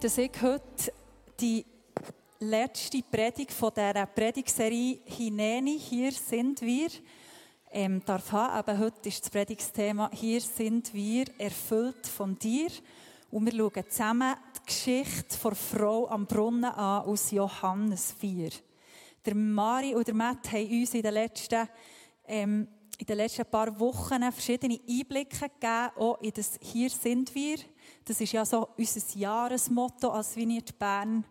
Dass 0.00 0.16
ich 0.16 0.30
heute 0.40 0.92
die 1.40 1.66
letzte 2.38 3.02
Predigt 3.02 3.52
von 3.52 3.72
dieser 3.74 4.06
Predigtserie 4.06 5.00
Hineni, 5.04 5.76
hier 5.76 6.12
sind 6.12 6.60
wir, 6.60 6.88
ähm, 7.72 8.00
darf 8.04 8.30
haben. 8.30 8.70
Eben 8.70 8.78
heute 8.78 9.08
ist 9.08 9.22
das 9.22 9.30
Predigtsthema 9.30 10.08
Hier 10.12 10.40
sind 10.40 10.94
wir, 10.94 11.24
erfüllt 11.38 12.06
von 12.06 12.38
dir. 12.38 12.68
Und 13.32 13.46
wir 13.46 13.52
schauen 13.52 13.90
zusammen 13.90 14.36
die 14.56 14.66
Geschichte 14.66 15.36
der 15.42 15.54
Frau 15.56 16.08
am 16.08 16.26
Brunnen 16.26 16.64
an 16.64 17.02
aus 17.02 17.32
Johannes 17.32 18.14
4. 18.20 18.50
Der 19.26 19.34
Mari 19.34 19.96
und 19.96 20.06
der 20.06 20.14
Matt 20.14 20.52
haben 20.52 20.80
uns 20.80 20.94
in 20.94 21.02
den 21.02 21.14
letzten, 21.14 21.68
ähm, 22.28 22.68
in 22.98 23.06
den 23.06 23.16
letzten 23.16 23.46
paar 23.46 23.78
Wochen 23.80 24.30
verschiedene 24.30 24.78
Einblicke 24.88 25.40
gegeben, 25.40 25.90
auch 25.96 26.20
in 26.20 26.32
das 26.32 26.52
Hier 26.62 26.88
sind 26.88 27.34
wir. 27.34 27.56
Das 28.08 28.22
ist 28.22 28.32
ja 28.32 28.42
so 28.42 28.70
unser 28.78 29.18
Jahresmotto 29.18 30.08
als 30.08 30.34
Vineyard 30.34 30.78
Bern. 30.78 31.22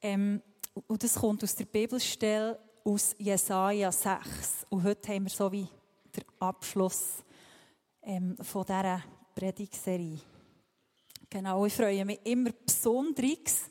Ähm, 0.00 0.40
und 0.86 1.02
das 1.04 1.16
kommt 1.16 1.44
aus 1.44 1.54
der 1.54 1.66
Bibelstelle 1.66 2.58
aus 2.82 3.14
Jesaja 3.18 3.92
6. 3.92 4.64
Und 4.70 4.84
heute 4.84 5.12
haben 5.12 5.24
wir 5.24 5.30
so 5.30 5.52
wie 5.52 5.68
den 6.16 6.24
Abschluss 6.40 7.16
ähm, 8.00 8.38
von 8.40 8.64
dieser 8.64 9.02
Predigtserie. 9.34 10.18
Genau, 11.28 11.66
ich 11.66 11.74
freue 11.74 12.06
mich 12.06 12.20
immer 12.24 12.52
besonders, 12.64 13.68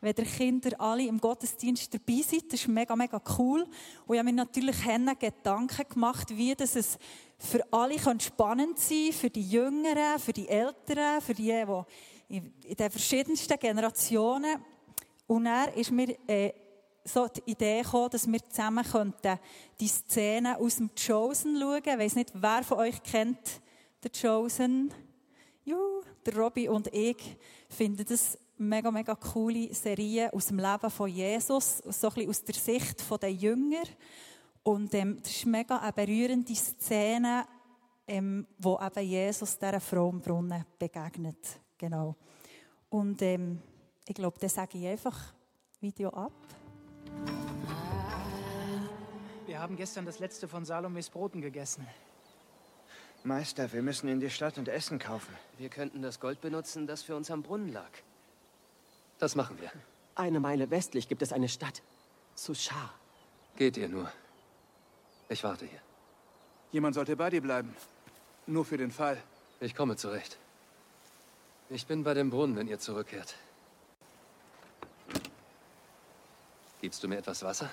wenn 0.00 0.14
die 0.14 0.22
Kinder 0.22 0.80
alle 0.80 1.06
im 1.06 1.20
Gottesdienst 1.20 1.92
dabei 1.92 2.22
sind. 2.22 2.52
Das 2.52 2.60
ist 2.60 2.68
mega, 2.68 2.94
mega 2.94 3.20
cool. 3.38 3.62
Und 4.06 4.14
ich 4.14 4.18
habe 4.18 4.30
mir 4.30 4.36
natürlich 4.36 4.76
Gedanken 5.18 5.88
gemacht, 5.88 6.36
wie 6.36 6.54
das 6.54 6.76
es 6.76 6.98
für 7.38 7.60
alle 7.72 7.98
spannend 8.20 8.78
sein 8.78 9.06
kann, 9.06 9.12
für 9.12 9.30
die 9.30 9.48
Jüngeren, 9.48 10.18
für 10.18 10.32
die 10.32 10.48
Älteren, 10.48 11.20
für 11.20 11.34
die, 11.34 11.64
die 12.28 12.36
in 12.68 12.76
den 12.76 12.90
verschiedensten 12.90 13.58
Generationen. 13.58 14.62
Und 15.26 15.44
dann 15.44 15.72
ist 15.74 15.90
mir 15.90 16.16
äh, 16.28 16.52
so 17.04 17.26
die 17.28 17.50
Idee 17.50 17.82
gekommen, 17.82 18.10
dass 18.10 18.30
wir 18.30 18.40
zusammen 18.48 18.84
könnten 18.84 19.38
die 19.80 19.88
Szene 19.88 20.58
aus 20.58 20.76
dem 20.76 20.90
Chosen 20.94 21.58
schauen. 21.58 21.82
Ich 21.84 21.98
weiss 21.98 22.14
nicht, 22.14 22.32
wer 22.34 22.62
von 22.62 22.78
euch 22.78 23.02
kennt 23.02 23.38
den 24.04 24.12
Chosen? 24.12 24.92
Juhu, 25.64 26.02
der 26.24 26.36
Robby 26.36 26.68
und 26.68 26.88
ich 26.94 27.36
finden 27.68 28.04
das 28.08 28.38
mega, 28.58 28.90
mega 28.90 29.14
coole 29.14 29.72
Serie 29.74 30.32
aus 30.32 30.46
dem 30.46 30.58
Leben 30.58 30.90
von 30.90 31.08
Jesus, 31.08 31.78
so 31.78 32.08
ein 32.08 32.14
bisschen 32.14 32.30
aus 32.30 32.44
der 32.44 32.54
Sicht 32.54 33.22
der 33.22 33.32
Jünger. 33.32 33.84
Und 34.62 34.92
ähm, 34.94 35.18
das 35.22 35.30
ist 35.30 35.46
mega 35.46 35.78
eine 35.78 35.92
berührende 35.92 36.54
Szene, 36.54 37.46
ähm, 38.06 38.46
wo 38.58 38.78
eben 38.80 39.06
Jesus 39.06 39.58
dieser 39.58 39.80
Frau 39.80 40.10
im 40.10 40.20
Brunnen 40.20 40.64
begegnet. 40.78 41.60
Genau. 41.76 42.16
Und 42.90 43.22
ähm, 43.22 43.60
ich 44.06 44.14
glaube, 44.14 44.38
dann 44.40 44.50
sage 44.50 44.78
ich 44.78 44.86
einfach 44.86 45.34
Video 45.80 46.10
ab. 46.10 46.32
Wir 49.46 49.58
haben 49.58 49.76
gestern 49.76 50.04
das 50.04 50.18
letzte 50.18 50.48
von 50.48 50.64
Salomes 50.64 51.08
Broten 51.08 51.40
gegessen. 51.40 51.86
Meister, 53.24 53.72
wir 53.72 53.82
müssen 53.82 54.08
in 54.08 54.20
die 54.20 54.30
Stadt 54.30 54.58
und 54.58 54.68
Essen 54.68 54.98
kaufen. 54.98 55.34
Wir 55.58 55.68
könnten 55.68 56.02
das 56.02 56.20
Gold 56.20 56.40
benutzen, 56.40 56.86
das 56.86 57.02
für 57.02 57.16
uns 57.16 57.30
am 57.30 57.42
Brunnen 57.42 57.72
lag. 57.72 57.90
Das 59.18 59.34
machen 59.34 59.60
wir. 59.60 59.70
Eine 60.14 60.40
Meile 60.40 60.70
westlich 60.70 61.08
gibt 61.08 61.22
es 61.22 61.32
eine 61.32 61.48
Stadt. 61.48 61.82
Sushar. 62.34 62.94
Geht 63.56 63.76
ihr 63.76 63.88
nur. 63.88 64.10
Ich 65.28 65.42
warte 65.44 65.66
hier. 65.66 65.80
Jemand 66.72 66.94
sollte 66.94 67.16
bei 67.16 67.30
dir 67.30 67.40
bleiben. 67.40 67.74
Nur 68.46 68.64
für 68.64 68.76
den 68.76 68.90
Fall. 68.90 69.22
Ich 69.60 69.74
komme 69.74 69.96
zurecht. 69.96 70.38
Ich 71.70 71.86
bin 71.86 72.04
bei 72.04 72.14
dem 72.14 72.30
Brunnen, 72.30 72.56
wenn 72.56 72.68
ihr 72.68 72.78
zurückkehrt. 72.78 73.34
Gibst 76.80 77.02
du 77.02 77.08
mir 77.08 77.18
etwas 77.18 77.42
Wasser? 77.42 77.68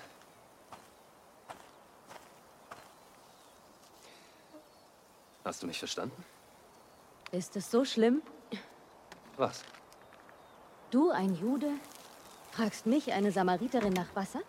Hast 5.43 5.61
du 5.61 5.67
mich 5.67 5.77
verstanden? 5.77 6.25
Ist 7.31 7.55
es 7.55 7.69
so 7.69 7.85
schlimm? 7.85 8.23
Was? 9.37 9.63
Du, 10.91 11.09
ein 11.11 11.35
Jude, 11.35 11.71
fragst 12.51 12.85
mich, 12.85 13.11
eine 13.11 13.31
Samariterin, 13.31 13.93
nach 13.93 14.15
Wasser? 14.15 14.41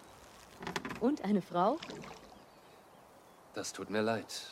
Und 1.00 1.24
eine 1.24 1.42
Frau? 1.42 1.78
Das 3.54 3.72
tut 3.72 3.90
mir 3.90 4.02
leid. 4.02 4.42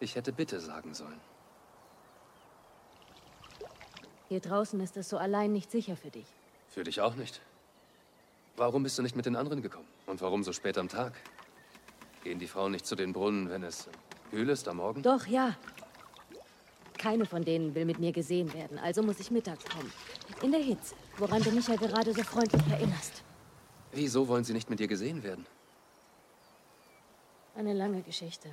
Ich 0.00 0.14
hätte 0.14 0.32
bitte 0.32 0.60
sagen 0.60 0.94
sollen. 0.94 1.20
Hier 4.28 4.40
draußen 4.40 4.80
ist 4.80 4.96
es 4.96 5.08
so 5.08 5.18
allein 5.18 5.52
nicht 5.52 5.70
sicher 5.70 5.96
für 5.96 6.10
dich. 6.10 6.26
Für 6.68 6.84
dich 6.84 7.00
auch 7.00 7.14
nicht. 7.14 7.40
Warum 8.56 8.82
bist 8.82 8.98
du 8.98 9.02
nicht 9.02 9.16
mit 9.16 9.26
den 9.26 9.36
anderen 9.36 9.62
gekommen? 9.62 9.88
Und 10.06 10.20
warum 10.20 10.44
so 10.44 10.52
spät 10.52 10.78
am 10.78 10.88
Tag? 10.88 11.14
Gehen 12.22 12.38
die 12.38 12.46
Frauen 12.46 12.72
nicht 12.72 12.86
zu 12.86 12.94
den 12.94 13.12
Brunnen, 13.12 13.48
wenn 13.48 13.62
es 13.62 13.88
kühl 14.30 14.48
ist 14.48 14.68
am 14.68 14.76
Morgen? 14.78 15.02
Doch, 15.02 15.26
ja. 15.26 15.56
Keine 16.98 17.26
von 17.26 17.44
denen 17.44 17.74
will 17.74 17.84
mit 17.84 18.00
mir 18.00 18.12
gesehen 18.12 18.52
werden, 18.52 18.78
also 18.78 19.02
muss 19.02 19.20
ich 19.20 19.30
mittags 19.30 19.64
kommen. 19.64 19.92
In 20.42 20.50
der 20.50 20.60
Hitze, 20.60 20.94
woran 21.16 21.42
du 21.42 21.50
mich 21.52 21.68
ja 21.68 21.76
gerade 21.76 22.12
so 22.12 22.22
freundlich 22.24 22.62
erinnerst. 22.68 23.22
Wieso 23.92 24.26
wollen 24.26 24.44
sie 24.44 24.52
nicht 24.52 24.68
mit 24.68 24.80
dir 24.80 24.88
gesehen 24.88 25.22
werden? 25.22 25.46
Eine 27.54 27.72
lange 27.72 28.02
Geschichte. 28.02 28.50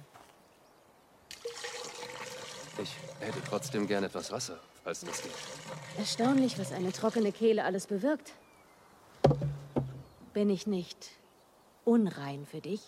Ich 2.81 2.91
hätte 3.19 3.41
trotzdem 3.47 3.87
gern 3.87 4.03
etwas 4.03 4.31
Wasser, 4.31 4.59
falls 4.83 5.01
das 5.01 5.21
geht. 5.21 5.31
Erstaunlich, 5.97 6.59
was 6.59 6.71
eine 6.71 6.91
trockene 6.91 7.31
Kehle 7.31 7.63
alles 7.63 7.87
bewirkt. 7.87 8.33
Bin 10.33 10.49
ich 10.49 10.67
nicht 10.67 11.11
unrein 11.83 12.45
für 12.45 12.61
dich? 12.61 12.81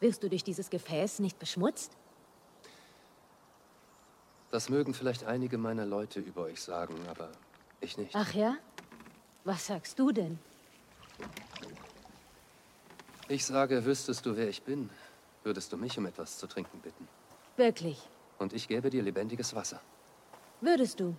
Wirst 0.00 0.22
du 0.22 0.28
durch 0.28 0.44
dieses 0.44 0.68
Gefäß 0.68 1.20
nicht 1.20 1.38
beschmutzt? 1.38 1.92
Das 4.56 4.70
mögen 4.70 4.94
vielleicht 4.94 5.24
einige 5.24 5.58
meiner 5.58 5.84
Leute 5.84 6.18
über 6.18 6.44
euch 6.44 6.62
sagen, 6.62 6.94
aber 7.10 7.28
ich 7.82 7.98
nicht. 7.98 8.16
Ach 8.16 8.32
ja? 8.32 8.56
Was 9.44 9.66
sagst 9.66 9.98
du 9.98 10.12
denn? 10.12 10.38
Ich 13.28 13.44
sage, 13.44 13.84
wüsstest 13.84 14.24
du, 14.24 14.34
wer 14.34 14.48
ich 14.48 14.62
bin, 14.62 14.88
würdest 15.42 15.74
du 15.74 15.76
mich 15.76 15.98
um 15.98 16.06
etwas 16.06 16.38
zu 16.38 16.46
trinken 16.46 16.80
bitten. 16.80 17.06
Wirklich? 17.58 18.00
Und 18.38 18.54
ich 18.54 18.66
gäbe 18.66 18.88
dir 18.88 19.02
lebendiges 19.02 19.54
Wasser. 19.54 19.78
Würdest 20.62 21.00
du? 21.00 21.14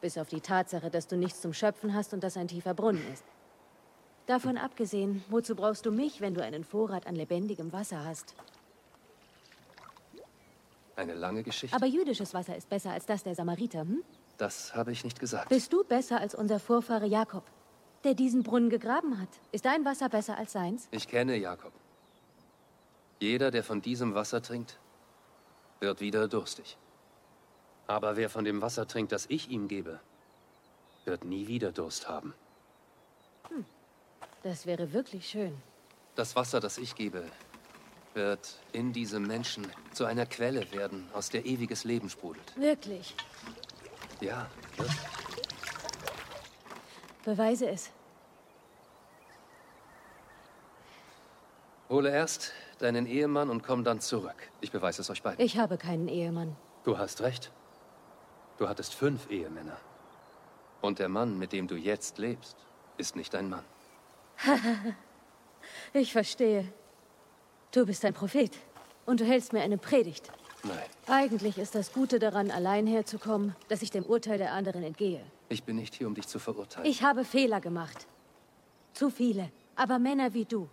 Bis 0.00 0.18
auf 0.18 0.28
die 0.28 0.40
Tatsache, 0.40 0.90
dass 0.90 1.06
du 1.06 1.16
nichts 1.16 1.42
zum 1.42 1.52
Schöpfen 1.52 1.94
hast 1.94 2.12
und 2.12 2.24
das 2.24 2.36
ein 2.36 2.48
tiefer 2.48 2.74
Brunnen 2.74 3.06
ist. 3.12 3.22
Davon 4.26 4.58
abgesehen, 4.58 5.22
wozu 5.28 5.54
brauchst 5.54 5.86
du 5.86 5.92
mich, 5.92 6.20
wenn 6.20 6.34
du 6.34 6.42
einen 6.42 6.64
Vorrat 6.64 7.06
an 7.06 7.14
lebendigem 7.14 7.72
Wasser 7.72 8.04
hast? 8.04 8.34
Eine 10.96 11.14
lange 11.14 11.42
Geschichte. 11.42 11.74
Aber 11.74 11.86
jüdisches 11.86 12.34
Wasser 12.34 12.56
ist 12.56 12.68
besser 12.68 12.92
als 12.92 13.06
das 13.06 13.24
der 13.24 13.34
Samariter, 13.34 13.80
hm? 13.80 14.02
Das 14.38 14.74
habe 14.74 14.92
ich 14.92 15.04
nicht 15.04 15.20
gesagt. 15.20 15.48
Bist 15.48 15.72
du 15.72 15.84
besser 15.84 16.20
als 16.20 16.34
unser 16.34 16.58
Vorfahre 16.60 17.06
Jakob, 17.06 17.44
der 18.04 18.14
diesen 18.14 18.42
Brunnen 18.42 18.70
gegraben 18.70 19.20
hat? 19.20 19.28
Ist 19.52 19.64
dein 19.64 19.84
Wasser 19.84 20.08
besser 20.08 20.36
als 20.36 20.52
seins? 20.52 20.88
Ich 20.90 21.08
kenne 21.08 21.36
Jakob. 21.36 21.72
Jeder, 23.20 23.50
der 23.50 23.64
von 23.64 23.80
diesem 23.80 24.14
Wasser 24.14 24.42
trinkt, 24.42 24.78
wird 25.80 26.00
wieder 26.00 26.28
durstig. 26.28 26.76
Aber 27.86 28.16
wer 28.16 28.30
von 28.30 28.44
dem 28.44 28.62
Wasser 28.62 28.86
trinkt, 28.86 29.12
das 29.12 29.26
ich 29.28 29.50
ihm 29.50 29.68
gebe, 29.68 30.00
wird 31.04 31.24
nie 31.24 31.46
wieder 31.46 31.72
Durst 31.72 32.08
haben. 32.08 32.34
Hm. 33.48 33.64
Das 34.42 34.66
wäre 34.66 34.92
wirklich 34.92 35.28
schön. 35.28 35.54
Das 36.14 36.36
Wasser, 36.36 36.60
das 36.60 36.78
ich 36.78 36.94
gebe, 36.94 37.24
wird 38.14 38.58
in 38.72 38.92
diesem 38.92 39.26
Menschen 39.26 39.66
zu 39.92 40.04
einer 40.04 40.26
Quelle 40.26 40.70
werden, 40.72 41.08
aus 41.12 41.30
der 41.30 41.46
ewiges 41.46 41.84
Leben 41.84 42.08
sprudelt. 42.08 42.56
Wirklich? 42.56 43.14
Ja, 44.20 44.46
wirklich. 44.76 44.98
Beweise 47.24 47.68
es. 47.68 47.90
Hole 51.88 52.10
erst 52.10 52.52
deinen 52.78 53.06
Ehemann 53.06 53.50
und 53.50 53.62
komm 53.62 53.84
dann 53.84 54.00
zurück. 54.00 54.50
Ich 54.60 54.72
beweise 54.72 55.02
es 55.02 55.10
euch 55.10 55.22
beiden. 55.22 55.44
Ich 55.44 55.58
habe 55.58 55.78
keinen 55.78 56.08
Ehemann. 56.08 56.56
Du 56.84 56.98
hast 56.98 57.20
recht. 57.20 57.50
Du 58.58 58.68
hattest 58.68 58.94
fünf 58.94 59.30
Ehemänner. 59.30 59.76
Und 60.80 60.98
der 60.98 61.08
Mann, 61.08 61.38
mit 61.38 61.52
dem 61.52 61.66
du 61.66 61.76
jetzt 61.76 62.18
lebst, 62.18 62.56
ist 62.98 63.16
nicht 63.16 63.34
dein 63.34 63.48
Mann. 63.48 63.64
Ich 65.94 66.12
verstehe. 66.12 66.70
Du 67.74 67.84
bist 67.84 68.04
ein 68.04 68.14
Prophet. 68.14 68.52
Und 69.04 69.18
du 69.18 69.24
hältst 69.24 69.52
mir 69.52 69.60
eine 69.60 69.78
Predigt. 69.78 70.30
Nein, 70.62 70.78
Eigentlich 71.08 71.58
ist 71.58 71.74
das 71.74 71.92
Gute 71.92 72.20
daran, 72.20 72.52
allein 72.52 72.86
herzukommen, 72.86 73.56
dass 73.68 73.82
ich 73.82 73.90
dem 73.90 74.04
Urteil 74.04 74.38
der 74.38 74.52
anderen 74.52 74.84
entgehe. 74.84 75.20
ich 75.48 75.64
bin 75.64 75.76
nicht 75.76 75.94
hier, 75.94 76.06
um 76.06 76.14
dich 76.14 76.28
zu 76.28 76.38
verurteilen. 76.38 76.88
Ich 76.88 77.02
habe 77.02 77.24
Fehler 77.24 77.60
gemacht. 77.60 78.06
Zu 78.92 79.10
viele. 79.10 79.50
Aber 79.74 79.98
Männer 79.98 80.34
wie 80.34 80.44
du 80.44 80.68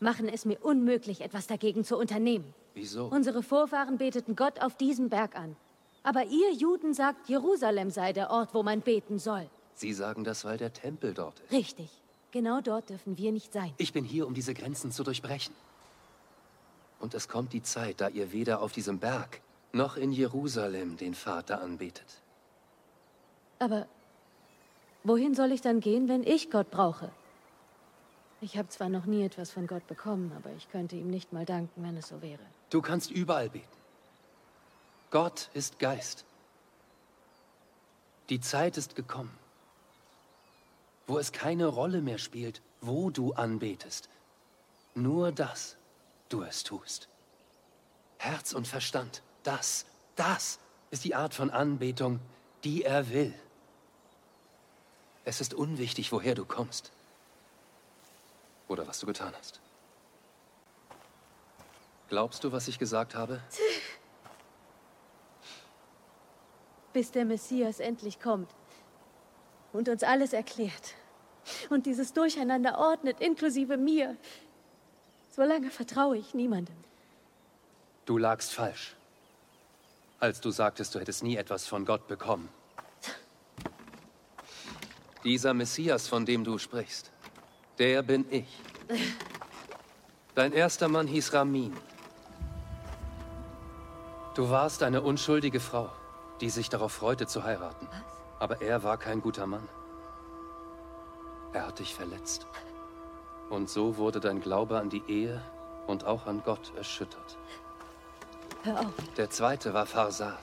machen 0.00 0.28
es 0.28 0.44
mir 0.44 0.58
unmöglich, 0.60 1.20
etwas 1.20 1.46
dagegen 1.46 1.84
zu 1.84 1.96
unternehmen. 1.96 2.52
Wieso? 2.74 3.06
Unsere 3.06 3.42
Vorfahren 3.44 3.98
beteten 3.98 4.34
Gott 4.34 4.60
auf 4.60 4.76
diesem 4.76 5.08
Berg 5.08 5.36
an. 5.36 5.54
Aber 6.02 6.24
ihr 6.24 6.52
Juden 6.52 6.94
sagt, 6.94 7.28
Jerusalem 7.28 7.90
sei 7.90 8.12
der 8.12 8.30
Ort, 8.30 8.54
wo 8.54 8.62
man 8.62 8.80
beten 8.80 9.20
soll. 9.20 9.48
Sie 9.74 9.92
sagen 9.92 10.24
das, 10.24 10.44
weil 10.44 10.56
der 10.56 10.72
Tempel 10.72 11.14
dort 11.14 11.38
ist. 11.40 11.52
Richtig. 11.52 11.90
Genau 12.32 12.60
dort 12.60 12.90
dürfen 12.90 13.18
wir 13.18 13.32
nicht 13.32 13.52
sein. 13.52 13.72
Ich 13.76 13.92
bin 13.92 14.04
hier, 14.04 14.26
um 14.26 14.34
diese 14.34 14.54
Grenzen 14.54 14.90
zu 14.90 15.04
durchbrechen. 15.04 15.54
Und 17.00 17.14
es 17.14 17.28
kommt 17.28 17.52
die 17.52 17.62
Zeit, 17.62 18.00
da 18.00 18.08
ihr 18.08 18.30
weder 18.30 18.60
auf 18.60 18.72
diesem 18.72 18.98
Berg 18.98 19.40
noch 19.72 19.96
in 19.96 20.12
Jerusalem 20.12 20.96
den 20.96 21.14
Vater 21.14 21.60
anbetet. 21.60 22.22
Aber 23.58 23.86
wohin 25.02 25.34
soll 25.34 25.52
ich 25.52 25.62
dann 25.62 25.80
gehen, 25.80 26.08
wenn 26.08 26.22
ich 26.22 26.50
Gott 26.50 26.70
brauche? 26.70 27.10
Ich 28.42 28.56
habe 28.56 28.68
zwar 28.68 28.88
noch 28.88 29.06
nie 29.06 29.22
etwas 29.22 29.50
von 29.50 29.66
Gott 29.66 29.86
bekommen, 29.86 30.32
aber 30.36 30.50
ich 30.56 30.70
könnte 30.70 30.96
ihm 30.96 31.10
nicht 31.10 31.32
mal 31.32 31.44
danken, 31.44 31.82
wenn 31.82 31.96
es 31.96 32.08
so 32.08 32.22
wäre. 32.22 32.42
Du 32.70 32.80
kannst 32.80 33.10
überall 33.10 33.50
beten. 33.50 33.66
Gott 35.10 35.50
ist 35.54 35.78
Geist. 35.78 36.24
Die 38.28 38.40
Zeit 38.40 38.76
ist 38.76 38.94
gekommen, 38.94 39.36
wo 41.06 41.18
es 41.18 41.32
keine 41.32 41.66
Rolle 41.66 42.00
mehr 42.00 42.18
spielt, 42.18 42.62
wo 42.80 43.10
du 43.10 43.32
anbetest. 43.32 44.08
Nur 44.94 45.32
das 45.32 45.76
du 46.32 46.42
es 46.42 46.62
tust. 46.62 47.08
Herz 48.18 48.52
und 48.52 48.66
Verstand, 48.66 49.22
das, 49.42 49.86
das 50.16 50.58
ist 50.90 51.04
die 51.04 51.14
Art 51.14 51.34
von 51.34 51.50
Anbetung, 51.50 52.20
die 52.64 52.84
er 52.84 53.10
will. 53.10 53.34
Es 55.24 55.40
ist 55.40 55.54
unwichtig, 55.54 56.12
woher 56.12 56.34
du 56.34 56.44
kommst 56.44 56.90
oder 58.68 58.86
was 58.86 59.00
du 59.00 59.06
getan 59.06 59.32
hast. 59.38 59.60
Glaubst 62.08 62.44
du, 62.44 62.52
was 62.52 62.68
ich 62.68 62.78
gesagt 62.78 63.14
habe? 63.14 63.40
Bis 66.92 67.12
der 67.12 67.24
Messias 67.24 67.78
endlich 67.78 68.20
kommt 68.20 68.50
und 69.72 69.88
uns 69.88 70.02
alles 70.02 70.32
erklärt 70.32 70.94
und 71.68 71.86
dieses 71.86 72.12
Durcheinander 72.12 72.78
ordnet, 72.78 73.20
inklusive 73.20 73.76
mir. 73.76 74.16
Solange 75.40 75.70
vertraue 75.70 76.18
ich 76.18 76.34
niemandem. 76.34 76.76
Du 78.04 78.18
lagst 78.18 78.52
falsch, 78.52 78.94
als 80.18 80.42
du 80.42 80.50
sagtest, 80.50 80.94
du 80.94 80.98
hättest 81.00 81.22
nie 81.22 81.36
etwas 81.36 81.66
von 81.66 81.86
Gott 81.86 82.06
bekommen. 82.08 82.50
Dieser 85.24 85.54
Messias, 85.54 86.08
von 86.08 86.26
dem 86.26 86.44
du 86.44 86.58
sprichst, 86.58 87.10
der 87.78 88.02
bin 88.02 88.26
ich. 88.30 88.48
Dein 90.34 90.52
erster 90.52 90.88
Mann 90.88 91.06
hieß 91.06 91.32
Ramin. 91.32 91.74
Du 94.34 94.50
warst 94.50 94.82
eine 94.82 95.00
unschuldige 95.00 95.60
Frau, 95.60 95.90
die 96.42 96.50
sich 96.50 96.68
darauf 96.68 96.92
freute 96.92 97.26
zu 97.26 97.44
heiraten. 97.44 97.88
Aber 98.40 98.60
er 98.60 98.82
war 98.82 98.98
kein 98.98 99.22
guter 99.22 99.46
Mann. 99.46 99.66
Er 101.54 101.66
hat 101.66 101.78
dich 101.78 101.94
verletzt. 101.94 102.46
Und 103.50 103.68
so 103.68 103.96
wurde 103.96 104.20
dein 104.20 104.40
Glaube 104.40 104.78
an 104.78 104.88
die 104.88 105.02
Ehe 105.08 105.42
und 105.86 106.04
auch 106.04 106.26
an 106.26 106.42
Gott 106.44 106.72
erschüttert. 106.76 107.36
Hör 108.62 108.80
auf. 108.80 108.94
Der 109.16 109.28
zweite 109.28 109.74
war 109.74 109.86
Farsad. 109.86 110.38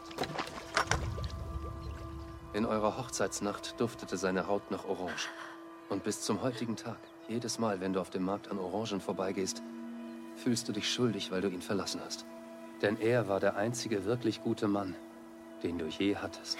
In 2.53 2.65
eurer 2.65 2.97
Hochzeitsnacht 2.97 3.79
duftete 3.79 4.17
seine 4.17 4.47
Haut 4.47 4.71
nach 4.71 4.85
Orange. 4.85 5.29
Und 5.89 6.03
bis 6.03 6.21
zum 6.21 6.41
heutigen 6.41 6.75
Tag, 6.75 6.97
jedes 7.29 7.59
Mal, 7.59 7.79
wenn 7.79 7.93
du 7.93 8.01
auf 8.01 8.09
dem 8.09 8.23
Markt 8.23 8.51
an 8.51 8.59
Orangen 8.59 8.99
vorbeigehst, 8.99 9.61
fühlst 10.35 10.67
du 10.67 10.73
dich 10.73 10.91
schuldig, 10.91 11.31
weil 11.31 11.41
du 11.41 11.47
ihn 11.47 11.61
verlassen 11.61 12.01
hast. 12.03 12.25
Denn 12.81 12.99
er 12.99 13.27
war 13.29 13.39
der 13.39 13.55
einzige 13.55 14.05
wirklich 14.05 14.43
gute 14.43 14.67
Mann, 14.67 14.95
den 15.63 15.77
du 15.77 15.85
je 15.85 16.17
hattest. 16.17 16.57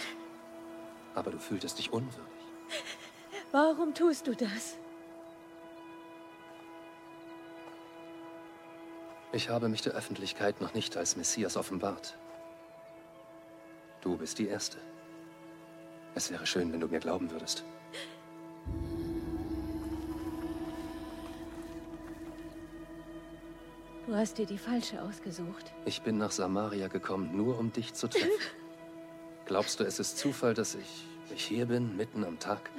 Aber 1.13 1.31
du 1.31 1.39
fühltest 1.39 1.79
dich 1.79 1.91
unwürdig. 1.91 2.21
Warum 3.51 3.93
tust 3.93 4.27
du 4.27 4.35
das? 4.35 4.77
Ich 9.33 9.49
habe 9.49 9.67
mich 9.67 9.81
der 9.81 9.93
Öffentlichkeit 9.93 10.61
noch 10.61 10.73
nicht 10.73 10.95
als 10.95 11.17
Messias 11.17 11.57
offenbart. 11.57 12.17
Du 14.01 14.17
bist 14.17 14.39
die 14.39 14.47
Erste. 14.47 14.77
Es 16.15 16.31
wäre 16.31 16.45
schön, 16.45 16.71
wenn 16.71 16.79
du 16.79 16.87
mir 16.87 16.99
glauben 16.99 17.29
würdest. 17.29 17.63
Du 24.05 24.15
hast 24.15 24.37
dir 24.37 24.45
die 24.45 24.57
falsche 24.57 25.01
ausgesucht. 25.01 25.73
Ich 25.83 26.01
bin 26.01 26.17
nach 26.17 26.31
Samaria 26.31 26.87
gekommen, 26.87 27.35
nur 27.35 27.59
um 27.59 27.73
dich 27.73 27.93
zu 27.93 28.07
treffen. 28.07 28.29
Glaubst 29.45 29.79
du, 29.79 29.83
es 29.83 29.99
ist 29.99 30.17
Zufall, 30.17 30.53
dass 30.53 30.75
ich, 30.75 31.05
ich 31.35 31.43
hier 31.43 31.65
bin, 31.65 31.97
mitten 31.97 32.23
am 32.23 32.39
Tag? 32.39 32.69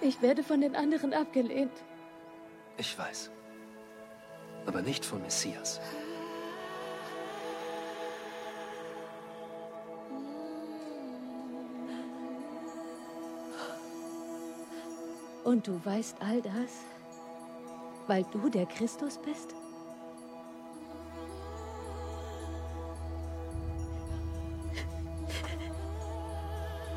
Ich 0.00 0.22
werde 0.22 0.44
von 0.44 0.60
den 0.60 0.76
anderen 0.76 1.12
abgelehnt. 1.12 1.72
Ich 2.78 2.98
weiß. 2.98 3.30
Aber 4.66 4.82
nicht 4.82 5.04
vom 5.04 5.22
Messias. 5.22 5.80
Und 15.44 15.68
du 15.68 15.80
weißt 15.84 16.16
all 16.20 16.42
das, 16.42 16.72
weil 18.08 18.24
du 18.32 18.50
der 18.50 18.66
Christus 18.66 19.18
bist? 19.18 19.54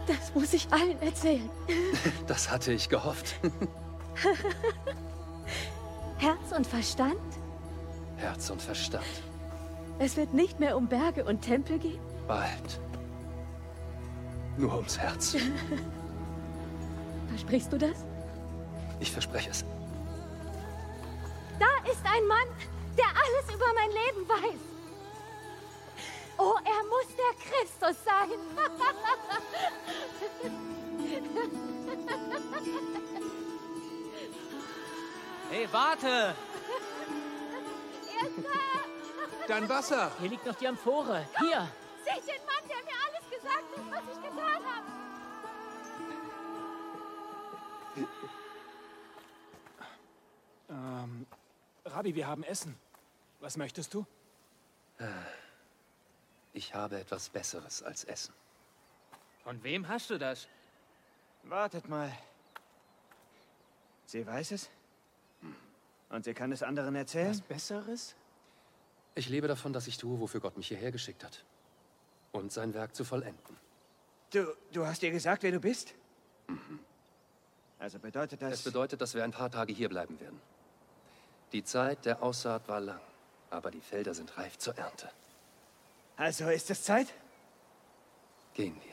Das 0.08 0.34
muss 0.34 0.54
ich 0.54 0.68
allen 0.72 1.00
erzählen. 1.02 1.50
Das 2.28 2.50
hatte 2.50 2.72
ich 2.72 2.90
gehofft. 2.90 3.36
Herz 6.20 6.52
und 6.56 6.68
Verstand? 6.68 7.16
Herz 8.18 8.50
und 8.50 8.62
Verstand. 8.62 9.06
Es 10.00 10.18
wird 10.18 10.34
nicht 10.34 10.60
mehr 10.60 10.76
um 10.76 10.88
Berge 10.88 11.24
und 11.24 11.42
Tempel 11.42 11.80
gehen? 11.80 12.02
Bald. 12.28 12.82
Nur 14.58 14.76
ums 14.76 14.98
Herz. 15.00 15.38
Versprichst 17.30 17.72
du 17.72 17.78
das? 17.78 18.04
Ich 19.00 19.14
verspreche 19.14 19.50
es. 19.50 19.64
Da 21.58 21.90
ist 21.90 22.02
ein 22.04 22.28
Mann, 22.28 22.48
der 22.98 23.08
alles 23.08 23.56
über 23.56 23.74
mein 23.74 23.90
Leben 23.90 24.28
weiß. 24.28 24.60
Oh, 26.38 26.56
er 26.66 26.84
muss 26.90 27.08
der 27.16 27.34
Christus 27.48 27.96
sein. 28.04 28.30
Hey, 35.50 35.68
warte! 35.72 36.36
Dein 39.48 39.68
Wasser! 39.68 40.12
Hier 40.20 40.30
liegt 40.30 40.46
noch 40.46 40.56
die 40.56 40.68
Amphore. 40.68 41.26
Hier! 41.40 41.68
Seht 42.04 42.28
den 42.28 42.46
Mann, 42.46 42.68
der 42.68 42.78
mir 42.84 42.94
alles 43.08 43.30
gesagt 43.30 43.66
hat, 43.76 43.92
was 43.92 44.04
ich 44.16 44.22
getan 44.24 44.62
habe. 44.64 44.88
Ähm, 50.70 51.26
Rabbi, 51.86 52.14
wir 52.14 52.28
haben 52.28 52.44
Essen. 52.44 52.78
Was 53.40 53.58
möchtest 53.58 53.94
du? 53.96 54.06
Ich 56.54 56.76
habe 56.76 57.00
etwas 57.00 57.30
Besseres 57.30 57.82
als 57.82 58.04
Essen. 58.04 58.36
Von 59.44 59.64
wem 59.64 59.88
hast 59.88 60.12
du 60.12 60.20
das? 60.20 60.48
Wartet 61.44 61.90
mal. 61.90 62.12
Sie 64.06 64.28
weiß 64.28 64.52
es? 64.52 64.70
Und 66.10 66.26
sie 66.26 66.34
kann 66.34 66.52
es 66.52 66.64
anderen 66.64 66.96
erzählen? 66.96 67.30
Was 67.30 67.42
Besseres? 67.42 68.16
Ich 69.16 69.30
lebe 69.30 69.48
davon, 69.48 69.74
dass 69.74 69.88
ich 69.88 69.98
tue, 69.98 70.20
wofür 70.20 70.40
Gott 70.40 70.58
mich 70.58 70.68
hierher 70.68 70.92
geschickt 70.92 71.24
hat. 71.24 71.44
Und 72.32 72.52
sein 72.52 72.74
Werk 72.74 72.96
zu 72.96 73.04
vollenden. 73.04 73.58
Du, 74.32 74.54
du 74.72 74.86
hast 74.86 75.02
ihr 75.04 75.12
gesagt, 75.12 75.44
wer 75.44 75.52
du 75.52 75.60
bist? 75.60 75.94
Also 77.80 78.00
bedeutet 78.00 78.42
das... 78.42 78.54
Es 78.54 78.64
bedeutet, 78.64 79.02
dass 79.02 79.14
wir 79.14 79.24
ein 79.24 79.32
paar 79.32 79.50
Tage 79.50 79.74
hier 79.74 79.90
bleiben 79.90 80.20
werden. 80.20 80.40
Die 81.52 81.64
Zeit 81.64 82.06
der 82.06 82.22
Aussaat 82.22 82.68
war 82.68 82.80
lang, 82.80 83.02
aber 83.50 83.72
die 83.72 83.82
Felder 83.82 84.14
sind 84.14 84.38
reif 84.38 84.58
zur 84.58 84.78
Ernte. 84.78 85.10
also 86.18 86.50
ist 86.50 86.70
es 86.70 86.84
Zeit? 86.84 87.08
Gehen 88.54 88.76
wir. 88.86 88.89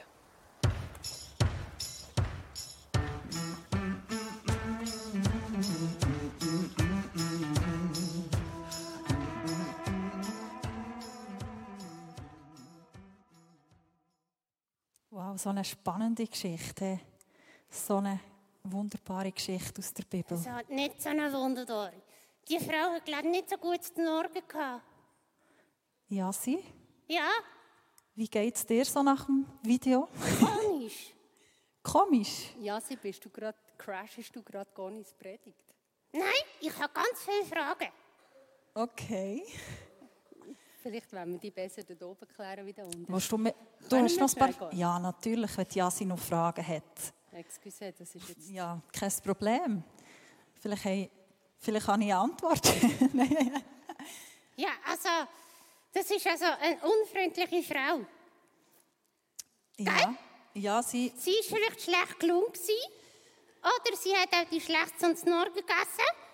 Wow, 15.17 15.39
so 15.39 15.49
eine 15.49 15.65
spannende 15.65 16.27
Geschichte. 16.27 17.01
So 17.71 17.97
eine 17.97 18.21
wunderbare 18.65 19.33
Geschichte 19.33 19.79
aus 19.79 19.95
der 19.95 20.03
Bibel. 20.03 20.37
Es 20.37 20.47
hat 20.47 20.69
nicht 20.69 21.01
so 21.01 21.09
eine 21.09 21.33
Wunderbar. 21.33 21.91
Die 22.47 22.59
Frau 22.59 22.93
hat, 22.93 23.07
glaube 23.07 23.23
ich, 23.23 23.31
nicht 23.31 23.49
so 23.49 23.57
gut 23.57 23.83
zu 23.83 23.99
Morgen 24.03 24.43
gehabt. 24.47 24.83
Ja, 26.11 26.31
sie? 26.31 26.63
Ja, 27.09 27.31
Wie 28.15 28.29
geht's 28.29 28.67
dir 28.67 28.85
so 28.85 29.03
nach 29.03 29.25
dem 29.25 29.47
Video? 29.63 30.07
komisch. 30.39 31.15
Komisch. 31.83 32.51
Ja, 32.61 32.79
sie 32.79 32.97
bist 32.97 33.25
du 33.25 33.31
gerade, 33.31 33.57
crashest 33.79 34.37
du 34.37 34.43
gerade 34.43 34.71
gar 34.75 34.91
nicht 34.91 35.19
predigt. 35.19 35.65
Nein, 36.13 36.45
ich 36.61 36.79
habe 36.79 36.93
ganz 36.93 37.23
viele 37.25 37.47
Fragen. 37.47 37.91
Okay. 38.75 39.47
Vielleicht 40.87 41.13
wollen 41.13 41.33
wir 41.33 41.39
die 41.41 41.51
besser 41.51 41.83
dort 41.83 42.01
oben 42.05 42.29
klären 42.29 42.65
wie 42.65 42.73
da 42.73 42.85
unten. 42.85 43.07
Willst 43.09 43.33
du, 43.33 43.37
mit, 43.37 43.57
du 43.89 43.97
hast 43.97 44.21
noch 44.21 44.37
ein 44.37 44.55
paar... 44.55 44.73
Ja, 44.73 45.01
natürlich, 45.01 45.57
wenn 45.57 45.67
Jasi 45.69 46.05
noch 46.05 46.19
Fragen 46.21 46.65
hat. 46.65 47.13
Excuse, 47.33 47.93
das 47.93 48.15
ist 48.15 48.29
jetzt... 48.29 48.51
Ja, 48.51 48.81
kein 48.93 49.11
Problem. 49.25 49.83
Vielleicht, 50.61 50.85
hey, 50.85 51.11
vielleicht 51.59 51.89
habe 51.89 52.05
ich 52.05 52.13
eine 52.13 52.21
Antwort. 52.21 52.73
Ja, 54.59 54.71
also, 54.87 55.09
das 55.93 56.11
ist 56.11 56.27
also 56.27 56.47
eine 56.59 56.79
unfreundliche 56.81 57.63
Frau. 57.63 58.01
ja. 59.77 60.17
ja, 60.55 60.83
sie... 60.83 61.13
Sie 61.15 61.33
ist 61.33 61.51
vielleicht 61.51 61.83
schlecht 61.83 62.19
gelungen 62.19 62.51
gewesen. 62.51 62.91
Oder 63.61 63.97
sie 63.99 64.17
hat 64.17 64.33
auch 64.33 64.49
die 64.49 64.61
schlechteste 64.63 65.15
Snor 65.15 65.47
gegessen. 65.47 66.26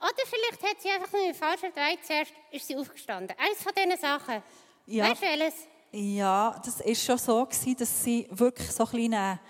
Oder 0.00 0.26
vielleicht 0.26 0.62
hat 0.62 0.80
sie 0.80 0.90
einfach 0.90 1.12
nur 1.12 1.26
im 1.26 1.34
falschen 1.34 1.72
Teil 1.74 1.96
zuerst 2.02 2.32
ist 2.52 2.66
sie 2.66 2.76
aufgestanden. 2.76 3.36
Eins 3.38 3.62
von 3.62 3.72
diesen 3.74 3.96
Sachen. 3.98 4.42
Ja. 4.86 5.10
Weißt 5.10 5.22
du 5.22 5.26
welches? 5.26 5.54
Ja, 5.90 6.60
das 6.64 6.80
ist 6.82 7.04
schon 7.04 7.18
so 7.18 7.44
gewesen, 7.44 7.76
dass 7.76 8.04
sie 8.04 8.26
wirklich 8.30 8.70
so 8.70 8.84
eine 8.84 8.90
kleine, 8.90 9.40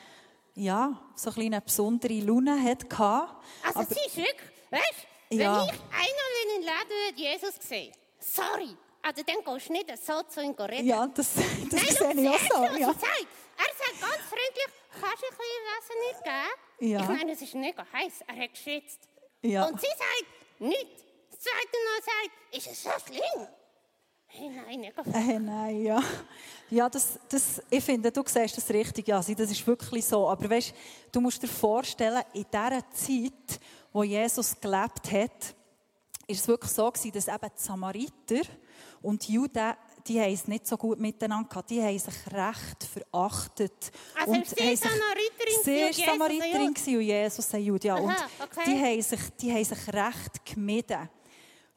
ja, 0.54 0.98
so 1.14 1.30
eine 1.30 1.34
kleine 1.34 1.60
besondere 1.60 2.14
Laune 2.20 2.62
hatte. 2.62 2.86
Also 2.98 3.80
Aber- 3.80 3.84
sie 3.86 4.00
ist 4.06 4.16
wirklich, 4.16 4.50
weißt 4.70 4.94
du, 5.30 5.36
Ja. 5.36 5.60
wenn 5.60 5.64
ich 5.66 5.80
einmal 5.80 6.32
in 6.44 6.48
den 6.54 6.62
Laden 6.62 6.88
würde 7.06 7.20
Jesus 7.20 7.54
sehe, 7.60 7.92
sorry, 8.20 8.76
also 9.02 9.22
dann 9.22 9.44
gehst 9.54 9.68
du 9.68 9.72
nicht 9.72 9.98
so 10.04 10.22
zu 10.22 10.40
ihm 10.42 10.52
reden. 10.52 10.86
Ja, 10.86 11.06
das, 11.08 11.34
das 11.70 11.72
Nein, 11.72 12.16
sehe 12.16 12.22
ich 12.22 12.28
auch 12.28 12.38
so. 12.56 12.62
Ja. 12.78 12.88
er 12.88 12.94
sagt. 12.94 13.26
Er 13.60 13.74
sagt 13.74 14.00
ganz 14.00 14.22
freundlich, 14.28 14.68
kannst 14.92 15.22
du 15.22 15.26
ein 15.26 15.36
bisschen 15.36 15.64
Wasser 15.74 15.94
nicht 16.06 16.24
geben? 16.24 16.92
Ja. 16.92 17.00
Ich 17.02 17.08
meine, 17.08 17.32
es 17.32 17.42
ist 17.42 17.54
mega 17.54 17.84
heiß, 17.92 18.12
er 18.28 18.36
hat 18.44 18.50
geschwitzt. 18.54 19.00
Ja. 19.42 19.66
Und 19.66 19.80
sie 19.80 19.86
sagt, 19.88 20.37
nicht. 20.60 21.04
Das 21.30 21.40
zweite 21.40 21.76
Mal 21.84 22.02
sagt, 22.02 22.56
ist 22.56 22.66
es 22.66 22.82
so 22.82 22.90
schlimm? 23.06 23.46
Hey, 24.30 24.50
nein, 24.50 24.92
Äh, 25.14 25.38
nein, 25.38 25.82
ja. 25.84 26.02
Ja, 26.70 26.88
das, 26.88 27.18
das, 27.28 27.62
ich 27.70 27.82
finde, 27.82 28.12
du 28.12 28.22
siehst 28.26 28.56
das 28.56 28.68
richtig, 28.68 29.08
ja, 29.08 29.16
das 29.18 29.28
ist 29.28 29.66
wirklich 29.66 30.04
so. 30.04 30.28
Aber 30.28 30.50
weißt, 30.50 30.74
du 31.10 31.20
musst 31.20 31.42
dir 31.42 31.48
vorstellen, 31.48 32.22
in 32.34 32.44
dieser 32.44 32.90
Zeit, 32.90 33.60
wo 33.92 34.02
Jesus 34.02 34.60
gelebt 34.60 35.10
hat, 35.10 35.54
ist 36.26 36.40
es 36.40 36.48
wirklich 36.48 36.70
so 36.70 36.90
gewesen, 36.90 37.12
dass 37.12 37.26
eben 37.28 37.50
die 37.56 37.62
Samariter 37.62 38.42
und 39.00 39.26
die 39.26 39.32
Juden, 39.32 39.74
die 40.06 40.20
haben 40.20 40.32
es 40.32 40.46
nicht 40.46 40.66
so 40.66 40.76
gut 40.76 40.98
miteinander 40.98 41.48
gehabt. 41.48 41.70
Die 41.70 41.82
haben 41.82 41.98
sich 41.98 42.14
recht 42.32 42.84
verachtet. 42.84 43.90
Also 44.14 44.32
und 44.32 44.46
sie 44.46 44.72
ist 44.72 44.82
Samariterin 44.82 45.62
Sie 45.64 45.80
ist 45.80 46.04
Samariterin 46.04 46.68
und 46.68 46.86
Jesus 46.86 47.54
ein 47.54 47.62
Jude, 47.62 47.88
ja. 47.88 47.94
Aha, 47.94 48.02
und 48.04 48.16
okay. 48.42 48.62
die 48.66 48.82
haben 48.82 49.02
sich, 49.02 49.20
die 49.40 49.52
haben 49.52 49.64
sich 49.64 49.88
recht 49.88 50.44
gemieden. 50.44 51.08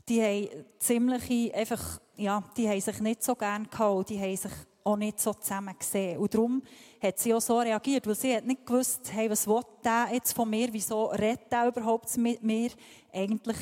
Die 0.07 0.21
haben 0.21 0.65
ziemliche, 0.79 1.53
einfach, 1.55 2.01
ja, 2.15 2.43
die 2.57 2.67
haben 2.67 2.81
sich 2.81 2.99
nicht 2.99 3.23
so 3.23 3.35
gern 3.35 3.69
gehabt 3.69 4.09
die 4.09 4.19
haben 4.19 4.35
sich 4.35 4.51
auch 4.83 4.97
nicht 4.97 5.19
so 5.19 5.33
zusammen 5.33 5.75
gesehen. 5.77 6.17
Und 6.17 6.33
darum 6.33 6.61
hat 7.01 7.19
sie 7.19 7.33
auch 7.33 7.41
so 7.41 7.59
reagiert, 7.59 8.07
weil 8.07 8.15
sie 8.15 8.35
hat 8.35 8.45
nicht 8.45 8.65
gewusst, 8.65 9.11
hey, 9.13 9.29
was 9.29 9.47
will 9.47 9.61
der 9.83 10.09
jetzt 10.13 10.33
von 10.33 10.49
mir, 10.49 10.69
wieso 10.71 11.05
redet 11.05 11.51
er 11.51 11.67
überhaupt 11.67 12.17
mit 12.17 12.41
mir? 12.43 12.71
Eigentlich 13.13 13.57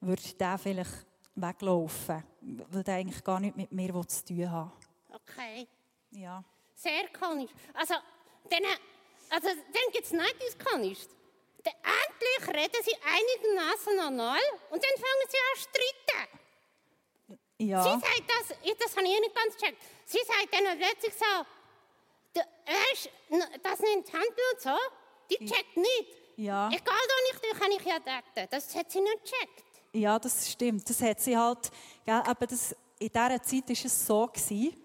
würde 0.00 0.22
der 0.38 0.58
vielleicht 0.58 1.06
weglaufen, 1.36 2.24
weil 2.40 2.82
der 2.82 2.94
eigentlich 2.96 3.22
gar 3.22 3.38
nichts 3.40 3.56
mit 3.56 3.70
mir 3.72 3.92
zu 4.08 4.24
tun 4.24 4.50
hat. 4.50 4.70
Okay, 5.14 5.66
Ja. 6.10 6.42
sehr 6.74 7.08
komisch. 7.08 7.50
Also, 7.74 7.94
dann, 8.50 8.62
also, 9.30 9.48
dann 9.48 9.92
gibt 9.92 10.04
es 10.06 10.12
nicht 10.12 10.36
diskonisch. 10.42 11.00
Dann 11.62 11.74
Endlich 11.82 12.56
reden 12.56 12.82
sie 12.84 12.94
einigermaßen 13.02 13.96
normal 13.96 14.40
und 14.70 14.82
dann 14.82 14.92
fangen 14.94 15.26
sie 15.28 15.36
an 15.36 15.56
zu 15.56 15.62
streiten. 15.68 16.38
Ja. 17.58 17.82
Sie 17.82 17.90
sagt 17.90 18.24
das, 18.28 18.56
ich- 18.62 18.76
das 18.78 18.96
habe 18.96 19.06
ich 19.06 19.20
nicht 19.20 19.34
ganz 19.34 19.56
gecheckt. 19.56 19.82
Sie 20.04 20.18
sagt 20.18 20.52
dann 20.52 20.78
plötzlich 20.78 21.14
so, 21.14 21.24
weißt, 22.34 23.10
das 23.62 23.80
nimmt 23.80 24.12
Handel 24.12 24.44
und 24.52 24.60
so, 24.60 24.76
die 25.30 25.44
checkt 25.44 25.76
nicht. 25.76 26.16
Ja. 26.36 26.68
Egal, 26.68 26.94
wo 26.94 27.32
ich 27.34 27.40
durch, 27.40 27.58
kann 27.58 27.72
ich 27.72 27.82
ja 27.84 27.98
daten. 27.98 28.48
Das 28.50 28.74
hat 28.74 28.90
sie 28.90 29.00
nicht 29.00 29.22
gecheckt. 29.24 29.64
Ja, 29.96 30.18
das 30.18 30.50
stimmt. 30.50 30.88
Das 30.88 31.00
hat 31.00 31.20
sie 31.20 31.36
halt, 31.36 31.70
gell, 32.04 32.22
aber 32.26 32.46
das, 32.46 32.76
in 32.98 33.08
dieser 33.08 33.42
Zeit 33.42 33.68
war 33.68 33.84
es 33.84 34.06
so, 34.06 34.26
gewesen, 34.26 34.76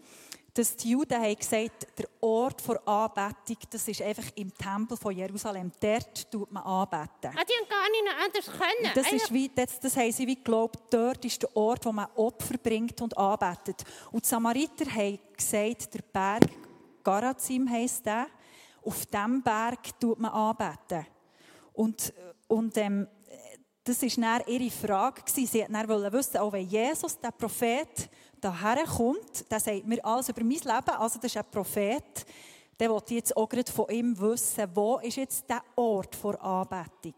dass 0.54 0.76
die 0.76 0.92
Juden 0.92 1.22
haben 1.22 1.36
gesagt, 1.36 1.88
der 1.98 2.08
Ort 2.20 2.68
der 2.68 2.88
Anbetung, 2.88 3.58
das 3.70 3.88
ist 3.88 4.02
einfach 4.02 4.26
im 4.36 4.54
Tempel 4.54 4.98
von 4.98 5.16
Jerusalem. 5.16 5.72
Dort 5.80 6.30
tut 6.32 6.52
man 6.52 6.64
anbeten. 6.64 7.32
Ah, 7.38 7.44
die 7.44 7.54
haben 7.54 7.70
gar 7.70 7.90
nicht 7.90 8.26
anders 8.26 8.46
können. 8.46 8.92
Das, 8.94 9.06
Einfach- 9.06 9.18
ist 9.18 9.34
wie, 9.34 9.50
das, 9.50 9.80
das 9.80 9.96
haben 9.96 10.12
sie 10.12 10.28
wie 10.28 10.36
geglaubt, 10.36 10.78
dort 10.90 11.24
ist 11.24 11.42
der 11.42 11.56
Ort, 11.56 11.86
wo 11.86 11.92
man 11.92 12.08
Opfer 12.16 12.58
bringt 12.58 13.00
und 13.02 13.18
anbetet. 13.18 13.84
Und 14.12 14.24
die 14.26 14.30
Samariter 14.30 14.86
haben 14.94 15.20
gesagt, 15.36 15.94
der 15.94 16.02
Berg 16.12 16.50
Garazim 17.04 17.70
heisst 17.70 18.06
der, 18.06 18.28
auf 18.84 19.06
diesem 19.06 19.42
Berg 19.42 20.00
tut 20.00 20.20
man 20.20 20.32
anbeten. 20.32 21.06
Und, 21.74 22.14
und 22.48 22.78
ähm, 22.78 23.08
das 23.84 24.02
war 24.04 24.48
ihre 24.48 24.72
Frage. 24.72 25.22
Sie 25.26 25.48
wollten 25.48 25.74
dann 25.74 26.14
wissen, 26.14 26.38
auch 26.38 26.52
wenn 26.52 26.68
Jesus, 26.68 27.20
der 27.20 27.32
Prophet, 27.32 28.10
daher 28.40 28.86
kommt, 28.86 29.50
der 29.50 29.60
sagt 29.60 29.88
mir 29.88 30.04
alles 30.06 30.30
über 30.30 30.44
mein 30.44 30.52
Leben, 30.52 30.98
also 30.98 31.20
das 31.20 31.32
ist 31.32 31.38
ein 31.38 31.50
Prophet, 31.50 32.26
der 32.80 32.90
wollte 32.90 33.16
jetzt 33.16 33.36
auch 33.36 33.48
gerade 33.48 33.72
von 33.72 33.90
ihm 33.90 34.20
wissen, 34.20 34.68
wo 34.74 34.98
ist 35.00 35.18
jetzt 35.18 35.50
der 35.50 35.62
Ort 35.76 36.18
der 36.24 36.42
Anbetung. 36.44 37.16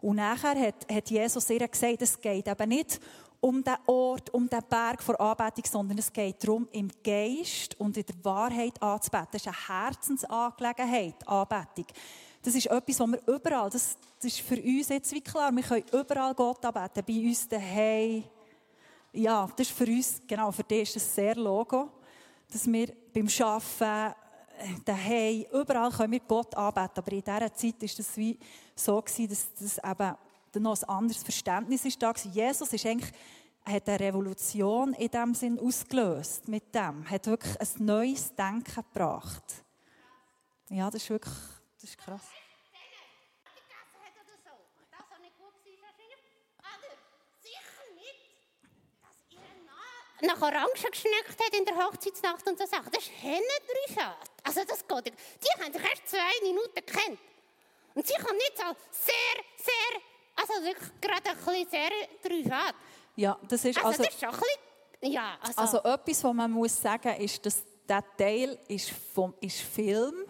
Und 0.00 0.16
nachher 0.16 0.58
hat, 0.58 0.86
hat 0.90 1.10
Jesus 1.10 1.48
ihr 1.50 1.66
gesagt, 1.66 2.02
es 2.02 2.20
geht 2.20 2.48
eben 2.48 2.68
nicht 2.68 3.00
um 3.40 3.62
den 3.62 3.76
Ort, 3.86 4.32
um 4.32 4.48
den 4.48 4.62
Berg 4.68 5.04
der 5.04 5.20
Anbetung, 5.20 5.64
sondern 5.70 5.98
es 5.98 6.10
geht 6.10 6.42
darum, 6.42 6.66
im 6.72 6.88
Geist 7.02 7.78
und 7.78 7.96
in 7.96 8.06
der 8.06 8.24
Wahrheit 8.24 8.80
anzubeten. 8.82 9.28
Das 9.32 9.42
ist 9.42 9.48
eine 9.48 9.84
Herzensangelegenheit, 9.86 11.28
Anbetung. 11.28 11.86
Das 12.44 12.54
ist 12.54 12.66
etwas, 12.66 13.00
was 13.00 13.08
wir 13.10 13.34
überall, 13.34 13.70
das, 13.70 13.96
das 14.16 14.26
ist 14.26 14.40
für 14.40 14.60
uns 14.60 14.90
jetzt 14.90 15.10
wie 15.12 15.22
klar, 15.22 15.50
wir 15.50 15.62
können 15.62 15.84
überall 15.90 16.34
Gott 16.34 16.62
anbeten, 16.62 17.02
bei 17.06 17.26
uns 17.26 17.48
daheim. 17.48 18.24
Ja, 19.14 19.48
das 19.56 19.68
ist 19.68 19.74
für 19.74 19.86
uns, 19.86 20.20
genau, 20.26 20.52
für 20.52 20.62
dich 20.62 20.82
ist 20.82 20.96
das 20.96 21.14
sehr 21.14 21.36
Logo, 21.36 21.90
dass 22.52 22.70
wir 22.70 22.88
beim 23.14 23.28
Arbeiten, 23.40 24.14
äh, 24.58 24.80
daheim, 24.84 25.46
überall 25.58 25.90
können 25.90 26.12
wir 26.12 26.20
Gott 26.20 26.54
anbeten. 26.54 26.98
Aber 26.98 27.12
in 27.12 27.22
dieser 27.22 27.54
Zeit 27.54 27.80
war 27.80 27.88
das 27.96 28.16
wie 28.18 28.38
so, 28.76 29.00
gewesen, 29.00 29.28
dass 29.28 29.48
das 29.54 29.78
eben 29.78 30.62
noch 30.62 30.82
ein 30.82 30.88
anderes 30.88 31.22
Verständnis 31.22 31.86
ist 31.86 32.02
da 32.02 32.08
war. 32.08 32.32
Jesus 32.32 32.70
ist 32.70 32.84
eigentlich, 32.84 33.12
hat 33.64 33.88
eine 33.88 34.00
Revolution 34.00 34.92
in 34.92 35.08
dem 35.08 35.34
Sinn 35.34 35.58
ausgelöst 35.58 36.46
mit 36.48 36.74
dem. 36.74 37.08
Hat 37.08 37.26
wirklich 37.26 37.58
ein 37.58 37.86
neues 37.86 38.34
Denken 38.34 38.84
gebracht. 38.92 39.64
Ja, 40.68 40.90
das 40.90 41.02
ist 41.02 41.10
wirklich, 41.10 41.34
das 41.84 41.90
ist 41.90 41.98
krass. 41.98 42.22
nach 50.22 50.40
Orangen 50.40 50.72
geschmeckt 50.72 51.38
hat 51.38 51.54
in 51.54 51.66
der 51.66 51.76
Hochzeitsnacht 51.76 52.48
und 52.48 52.56
so 52.56 52.64
Sachen. 52.64 52.90
Das 52.90 53.02
ist 53.02 53.12
Hennendrüchat. 53.20 54.16
Also 54.42 54.64
das 54.64 54.78
geht. 54.88 55.12
Die 55.12 55.62
haben 55.62 55.70
sich 55.70 55.82
erst 55.82 56.08
zwei 56.08 56.32
Minuten 56.42 56.74
gekannt. 56.74 57.18
Und 57.94 58.06
sie 58.06 58.14
kann 58.14 58.34
nicht 58.34 58.56
so 58.56 58.64
sehr, 58.90 59.44
sehr, 59.58 60.00
also 60.36 60.64
wirklich 60.64 61.00
gerade 61.02 61.28
ein 61.28 61.36
bisschen 61.36 61.68
sehr 61.68 61.90
Drüchat. 62.22 62.74
Ja, 63.16 63.38
das 63.46 63.66
ist 63.66 63.76
Also, 63.76 63.88
also, 63.88 64.02
das 64.04 64.14
ist 64.14 64.20
schon 64.20 64.30
ein 64.30 64.40
bisschen, 64.40 65.12
ja, 65.12 65.38
also, 65.42 65.60
also 65.60 65.78
etwas, 65.82 66.24
was 66.24 66.32
man 66.32 66.50
muss 66.50 66.80
sagen, 66.80 67.20
ist, 67.20 67.44
dass 67.44 67.62
der 67.86 68.16
Teil 68.16 68.58
ist 68.68 68.90
vom 69.12 69.34
ist 69.42 69.60
Film. 69.60 70.24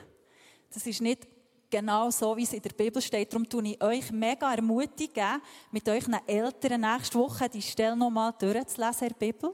Das 0.73 0.85
ist 0.87 1.01
nicht 1.01 1.34
genau 1.75 2.09
so, 2.09 2.37
wie 2.37 2.45
es 2.45 2.53
in 2.53 2.63
der 2.63 2.71
Bibel 2.71 3.03
steht. 3.03 3.33
Darum 3.33 3.49
tue 3.49 3.71
ich 3.71 3.83
euch 3.83 4.13
mega 4.13 4.55
ermutigen, 4.55 5.43
mit 5.73 5.89
euren 5.89 6.17
Eltern 6.25 6.81
nächste 6.81 7.19
Woche 7.19 7.49
die 7.49 7.61
Stelle 7.61 7.97
nochmal 7.97 8.33
durchzulesen 8.39 9.09
in 9.09 9.15
Bibel. 9.19 9.53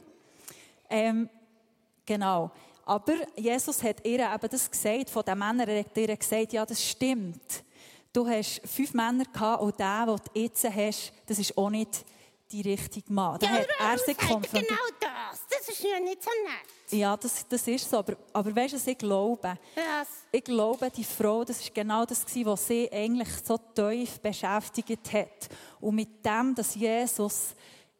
Ähm, 0.90 1.30
genau. 2.04 2.50
Aber 2.84 3.14
Jesus 3.36 3.82
hat 3.82 4.06
ihr 4.06 4.18
eben 4.18 4.48
das 4.50 4.70
gesagt, 4.70 5.08
von 5.08 5.24
den 5.24 5.38
Männern 5.38 5.66
er 5.66 5.78
hat 5.78 5.96
ihr 5.96 6.14
gesagt, 6.14 6.52
ja, 6.52 6.66
das 6.66 6.86
stimmt. 6.86 7.64
Du 8.12 8.28
hast 8.28 8.60
fünf 8.66 8.92
Männer 8.92 9.24
gehabt 9.24 9.62
und 9.62 9.78
der, 9.78 10.04
den 10.04 10.16
du 10.16 10.40
jetzt 10.40 10.64
hast, 10.64 11.12
das 11.24 11.38
ist 11.38 11.56
auch 11.56 11.70
nicht 11.70 12.04
die 12.52 12.62
richtige 12.62 13.12
Mann. 13.12 13.38
Ja, 13.42 13.48
hat 13.48 13.68
er 13.78 14.08
er 14.08 14.14
konfrontiert. 14.14 14.68
genau 14.68 14.80
das? 15.00 15.40
Das 15.48 15.68
ist 15.68 15.82
ja 15.82 16.00
nicht 16.00 16.22
so 16.22 16.30
nett. 16.44 16.98
Ja, 17.00 17.16
das, 17.16 17.46
das 17.48 17.66
ist 17.68 17.88
so. 17.88 17.98
Aber, 17.98 18.16
aber 18.32 18.56
weißt 18.56 18.72
du, 18.72 18.76
was 18.76 18.86
ich 18.86 18.98
glaube? 18.98 19.58
Was? 19.74 20.08
Ich 20.32 20.44
glaube, 20.44 20.90
die 20.90 21.04
Frau, 21.04 21.44
das 21.44 21.62
war 21.64 21.70
genau 21.72 22.04
das, 22.04 22.24
gewesen, 22.26 22.46
was 22.46 22.66
sie 22.66 22.90
eigentlich 22.92 23.28
so 23.44 23.56
tief 23.56 24.20
beschäftigt 24.20 25.12
hat. 25.12 25.48
Und 25.80 25.94
mit 25.94 26.24
dem, 26.24 26.54
dass 26.54 26.74
Jesus 26.74 27.54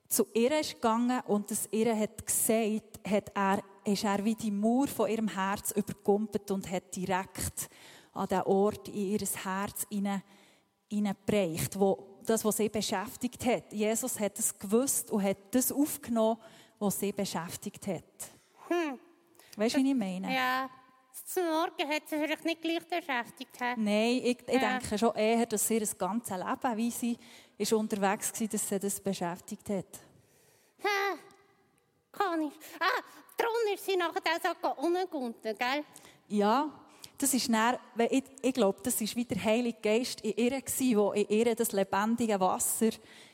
zu 0.09 0.27
ihr 0.35 0.59
ist 0.59 0.75
gegangen 0.75 1.21
und 1.29 1.51
das 1.51 1.69
ihr 1.71 1.97
hat 1.97 2.27
gesagt, 2.27 3.01
hat 3.09 3.31
er, 3.35 3.63
ist 3.85 4.03
er 4.05 4.25
wie 4.25 4.35
die 4.35 4.51
Mauer 4.51 4.89
von 4.89 5.09
ihrem 5.09 5.29
Herz 5.29 5.71
überkumpelt 5.71 6.51
und 6.51 6.69
hat 6.69 6.95
direkt 6.97 7.69
an 8.13 8.27
den 8.27 8.43
Ort 8.43 8.89
in 8.89 8.95
ihr 9.13 9.21
Herz 9.45 9.87
hinein- 9.89 10.23
hineingebracht, 10.89 11.79
wo 11.79 12.10
das, 12.27 12.45
was 12.45 12.57
sie 12.57 12.69
beschäftigt 12.69 13.45
hat. 13.47 13.73
Jesus 13.73 14.19
hat 14.19 14.39
es 14.39 14.57
gewusst 14.59 15.11
und 15.11 15.23
hat 15.23 15.37
das 15.51 15.71
aufgenommen, 15.73 16.39
was 16.79 16.99
sie 16.99 17.13
beschäftigt 17.13 17.87
hat. 17.87 18.05
Hm. 18.69 18.99
Weißt 19.57 19.77
du, 19.77 19.83
wie 19.83 19.91
ich 19.91 19.97
meine? 19.97 20.35
Ja, 20.35 20.71
zum 21.27 21.45
Morgen 21.45 21.89
hat 21.89 22.09
sie 22.09 22.17
vielleicht 22.17 22.45
nicht 22.45 22.63
gleich 22.63 22.87
beschäftigt. 22.87 23.61
hä? 23.61 23.75
Nein, 23.77 24.21
ich, 24.25 24.39
ich 24.49 24.61
Ja. 24.61 24.79
denke 24.79 24.99
schon 24.99 25.15
eher, 25.15 25.47
dass 25.47 25.67
sie 25.67 25.79
das 25.79 25.97
ganze 25.97 26.35
Leben, 26.37 26.77
wie 26.77 26.91
sie 26.91 27.19
ist 27.59 27.73
unterwegs 27.73 28.41
war, 28.41 28.49
dass 28.49 28.69
sie 28.69 28.79
das 28.79 29.01
beschäftigt 29.01 29.69
hat. 29.69 29.99
Ha, 30.83 31.19
komisch. 32.13 32.55
Ah, 32.79 33.03
darum 33.37 33.75
ist 33.75 33.85
sie 33.85 33.97
nachher 33.97 34.23
auch 34.37 34.77
so 34.77 34.83
ungegunten, 34.87 35.57
gell? 35.59 35.85
Ja, 36.29 36.71
das 37.21 37.35
ist 37.35 37.53
dann, 37.53 37.77
ich, 38.11 38.25
ich 38.41 38.55
glaube, 38.55 38.79
das 38.83 39.01
ist 39.01 39.15
wie 39.15 39.25
der 39.25 39.43
Heilige 39.45 39.79
Geist 39.83 40.23
in 40.23 40.33
ihr 40.37 40.61
gewesen, 40.61 40.97
der 40.97 41.15
in 41.15 41.39
ihr 41.39 41.55
das 41.55 41.73
lebendige 41.73 42.41
Wasser 42.41 42.91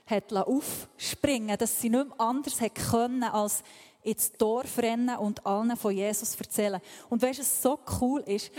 hat 0.07 0.33
aufspringen 0.33 1.57
dass 1.57 1.81
sie 1.81 1.91
nicht 1.91 2.09
mehr 2.09 2.21
anders 2.21 2.61
hat 2.61 2.75
können, 2.75 3.25
als 3.25 3.63
ins 4.03 4.31
Dorf 4.33 4.79
rennen 4.79 5.17
und 5.17 5.45
allen 5.45 5.77
von 5.77 5.93
Jesus 5.93 6.37
erzählen. 6.37 6.81
Und 7.09 7.21
weißt 7.23 7.41
du, 7.41 7.43
was 7.43 7.63
so 7.63 7.79
cool 8.01 8.21
ist? 8.21 8.53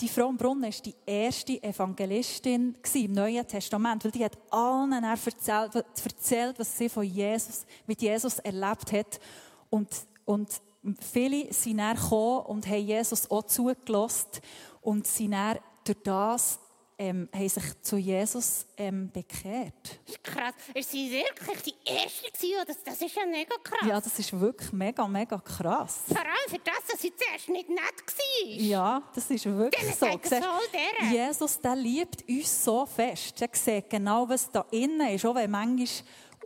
Die 0.00 0.08
Frau 0.08 0.28
im 0.28 0.36
Brunnen 0.36 0.64
war 0.64 0.82
die 0.84 0.94
erste 1.06 1.62
Evangelistin 1.62 2.76
im 2.94 3.12
Neuen 3.12 3.46
Testament, 3.46 4.04
weil 4.04 4.10
die 4.10 4.24
hat 4.24 4.36
allen 4.50 4.92
erzählt, 5.04 5.76
erzählt, 5.76 6.58
was 6.58 6.76
sie 6.76 6.88
von 6.88 7.04
Jesus, 7.04 7.64
mit 7.86 8.02
Jesus 8.02 8.40
erlebt 8.40 8.92
hat. 8.92 9.20
Und, 9.68 9.88
und 10.24 10.60
viele 11.00 11.52
sind 11.52 11.78
dann 11.78 11.96
gekommen 11.96 12.46
und 12.46 12.66
haben 12.66 12.86
Jesus 12.86 13.30
auch 13.30 13.42
zugelassen 13.44 14.40
und 14.80 15.06
sind 15.06 15.32
dann 15.32 15.58
durch 15.84 15.98
das 16.02 16.60
ähm, 17.00 17.30
haben 17.34 17.48
sich 17.48 17.82
zu 17.82 17.96
Jesus 17.96 18.66
ähm, 18.76 19.10
bekehrt. 19.10 20.00
Krass. 20.22 20.52
Ist 20.74 20.90
sie 20.90 21.10
wirklich 21.10 21.62
die 21.62 21.90
Erste 21.90 22.30
gewesen? 22.30 22.64
Das, 22.66 22.82
das 22.84 23.00
ist 23.00 23.16
ja 23.16 23.24
mega 23.24 23.54
krass. 23.64 23.88
Ja, 23.88 23.98
das 23.98 24.18
ist 24.18 24.38
wirklich 24.38 24.70
mega, 24.70 25.08
mega 25.08 25.38
krass. 25.38 26.02
Vor 26.06 26.18
allem 26.18 26.50
für 26.50 26.58
das, 26.58 26.86
dass 26.92 27.00
sie 27.00 27.10
zuerst 27.16 27.48
nicht 27.48 27.70
nett 27.70 27.80
war. 27.80 28.46
Ja, 28.46 29.02
das 29.14 29.30
ist 29.30 29.46
wirklich 29.46 29.96
Dann 29.98 30.12
so. 30.12 30.20
Siehst, 30.22 30.42
so. 30.42 31.06
Jesus, 31.10 31.60
der 31.60 31.76
liebt 31.76 32.28
uns 32.28 32.64
so 32.64 32.84
fest. 32.84 33.40
Er 33.40 33.48
sieht 33.50 33.88
genau, 33.88 34.28
was 34.28 34.50
da 34.50 34.66
innen 34.70 35.08
ist, 35.08 35.24
auch 35.24 35.34
wenn 35.34 35.50
manchmal 35.50 35.88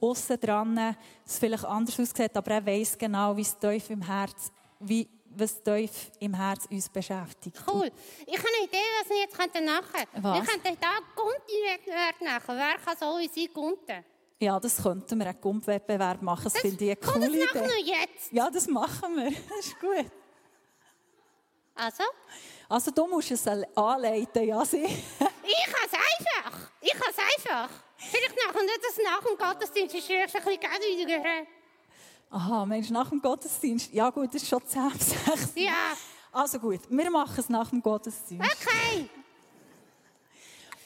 aussen 0.01 0.39
dran 0.41 0.97
es 1.25 1.39
vielleicht 1.39 1.65
anders 1.65 1.99
aussieht, 1.99 2.37
aber 2.37 2.51
er 2.51 2.67
weiß 2.67 2.99
genau, 2.99 3.37
wie 3.37 3.43
es 3.43 3.59
tief 3.59 3.91
im 3.91 4.03
Herz, 4.03 4.53
wie, 4.81 5.09
was 5.31 5.63
tief 5.63 6.11
im 6.21 6.35
Herz 6.35 6.67
uns 6.71 6.89
beschäftigt. 6.89 7.63
Cool. 7.67 7.91
Ich 8.27 8.39
habe 8.39 8.49
eine 8.49 8.67
Idee, 8.67 8.77
was 9.01 9.09
wir 9.11 9.19
jetzt 9.19 9.37
könnten 9.37 9.65
machen 9.65 9.85
könnten. 9.93 10.23
Was? 10.23 10.35
Wir 10.35 10.45
könnten 10.45 10.79
da 10.81 10.91
Gunti-Wettbewerb 11.17 12.21
machen. 12.21 12.57
Wer 12.59 12.79
kann 12.85 12.97
so 12.99 13.19
sie 13.33 13.49
gunten? 13.49 14.05
Ja, 14.41 14.61
das 14.61 14.83
könnten 14.83 15.19
wir 15.19 15.27
einen 15.27 15.41
Gumpwettbewerb 15.41 16.21
machen. 16.21 16.45
Das, 16.45 16.59
finde 16.59 16.85
ich 16.85 16.91
eine 16.91 16.97
Komm, 16.97 17.21
das 17.21 17.31
coole 17.31 17.45
machen 17.47 17.59
Idee. 17.59 17.69
wir 17.69 17.81
jetzt. 18.01 18.33
Ja, 18.33 18.51
das 18.51 18.67
machen 18.67 19.17
wir. 19.17 19.31
Das 19.49 19.67
ist 19.67 19.81
gut. 19.81 20.11
Also? 21.77 22.05
Also 22.69 22.91
du 22.91 23.07
musst 23.07 23.31
es 23.31 23.47
anleiten, 23.47 24.45
ja, 24.47 24.65
sie. 24.65 24.85
Ich 24.85 25.65
kann 25.73 25.87
es 25.87 25.93
einfach. 25.93 26.71
Ich 26.81 26.93
kann 26.93 27.11
es 27.11 27.47
einfach. 27.47 27.84
Vielleicht 28.11 28.37
machen 28.37 28.67
wir 28.67 28.79
das 28.83 28.99
nach 29.05 29.23
dem 29.25 29.37
Gottesdienst. 29.37 29.95
Ist 29.95 30.07
vielleicht 30.07 30.35
ein 30.35 30.45
bisschen 30.45 30.61
Geld 30.61 30.83
wieder 30.83 31.19
gehört. 31.19 31.49
Aha, 32.31 32.67
Mensch, 32.67 32.91
nach 32.91 33.09
dem 33.09 33.21
Gottesdienst. 33.21 33.93
Ja 33.93 34.11
gut, 34.11 34.35
das 34.35 34.43
ist 34.43 34.49
schon 34.49 34.67
10 34.67 34.91
bis 34.91 35.11
6. 35.11 35.53
Ja. 35.57 35.95
Also 36.33 36.59
gut, 36.59 36.81
wir 36.89 37.11
machen 37.11 37.37
es 37.39 37.49
nach 37.49 37.71
dem 37.71 37.81
Gottesdienst. 37.81 38.45
Okay. 38.45 39.09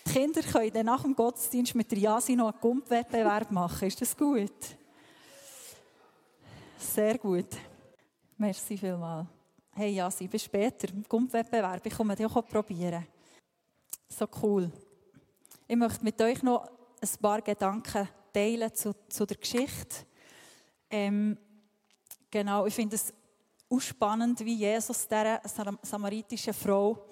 Die 0.06 0.12
Kinder 0.12 0.42
können 0.42 0.72
dann 0.72 0.86
nach 0.86 1.02
dem 1.02 1.14
Gottesdienst 1.14 1.74
mit 1.74 1.90
der 1.90 1.98
Jasi 1.98 2.36
noch 2.36 2.52
einen 2.52 2.60
Gumpwettbewerb 2.60 3.50
machen. 3.50 3.88
Ist 3.88 4.00
das 4.00 4.16
gut? 4.16 4.52
Sehr 6.78 7.18
gut. 7.18 7.48
Merci 8.36 8.76
vielmals. 8.76 9.26
Hey 9.74 9.92
Jasi, 9.92 10.26
bis 10.28 10.44
später. 10.44 10.88
Gumpwettbewerb, 11.08 11.84
ich 11.84 11.94
komme 11.94 12.14
dich 12.14 12.26
auch 12.26 12.46
probieren. 12.46 13.06
So 14.08 14.26
cool. 14.42 14.70
Ich 15.66 15.76
möchte 15.76 16.04
mit 16.04 16.20
euch 16.20 16.42
noch 16.42 16.68
ein 17.00 17.08
paar 17.20 17.42
Gedanken 17.42 18.08
teilen 18.32 18.74
zu, 18.74 18.94
zu 19.08 19.26
der 19.26 19.36
Geschichte. 19.36 20.06
Ähm, 20.90 21.36
genau, 22.30 22.66
ich 22.66 22.74
finde 22.74 22.96
es 22.96 23.12
auch 23.70 23.80
spannend, 23.80 24.40
wie 24.40 24.54
Jesus 24.54 25.06
dieser 25.06 25.40
Sam- 25.44 25.78
samaritischen 25.82 26.54
Frau 26.54 27.06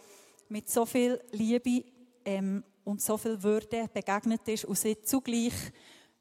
mit 0.49 0.71
so 0.71 0.87
viel 0.87 1.23
Liebe 1.33 1.85
ähm, 2.25 2.65
und 2.85 3.03
so 3.03 3.17
viel 3.17 3.43
Würde 3.43 3.89
begegnet 3.93 4.47
ist 4.49 4.65
und 4.65 4.79
sie 4.79 5.01
zugleich 5.03 5.55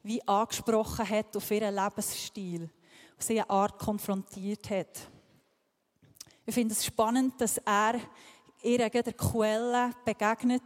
wie 0.04 0.26
angesprochen 0.28 1.10
hat 1.10 1.36
auf 1.36 1.50
ihren 1.52 1.74
Lebensstil, 1.76 2.70
auf 3.18 3.24
sie 3.24 3.40
eine 3.40 3.50
Art 3.50 3.80
konfrontiert 3.80 4.70
hat. 4.70 5.10
Ich 6.46 6.54
finde 6.54 6.74
es 6.74 6.86
spannend, 6.86 7.40
dass 7.42 7.58
er 7.60 8.00
ihr 8.62 8.90
der 8.90 9.14
Quelle 9.14 9.92
begegnet 10.04 10.64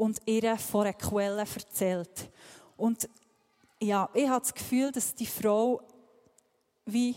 und 0.00 0.18
ihr 0.24 0.56
von 0.56 0.86
einer 0.86 0.94
Quelle 0.94 1.40
erzählt. 1.40 2.30
Und 2.78 3.06
ja, 3.82 4.08
ich 4.14 4.26
habe 4.26 4.40
das 4.40 4.54
Gefühl, 4.54 4.90
dass 4.90 5.14
die 5.14 5.26
Frau 5.26 5.82
wie 6.86 7.14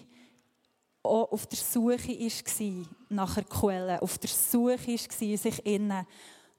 auch 1.02 1.32
auf 1.32 1.48
der 1.48 1.60
Suche 1.60 2.20
war 2.20 2.86
nach 3.08 3.38
einer 3.38 3.46
Quelle, 3.46 4.02
auf 4.02 4.18
der 4.18 4.30
Suche 4.30 4.86
war, 4.86 5.38
sich 5.38 5.66
innen 5.66 6.06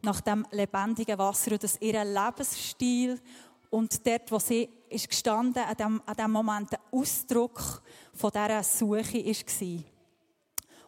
nach 0.00 0.22
dem 0.22 0.46
lebendigen 0.50 1.18
Wasser 1.18 1.52
und 1.52 1.62
dass 1.62 1.80
ihr 1.82 2.02
Lebensstil 2.02 3.20
und 3.68 4.06
dort, 4.06 4.32
wo 4.32 4.38
sie 4.38 4.70
ist 4.88 5.10
gestanden, 5.10 5.62
an 5.62 5.76
dem, 5.76 6.02
an 6.06 6.16
dem 6.16 6.30
Moment 6.30 6.72
ein 6.72 6.80
Ausdruck 6.90 7.82
von 8.14 8.30
dieser 8.30 8.62
Suche 8.62 9.26
war. 9.26 9.84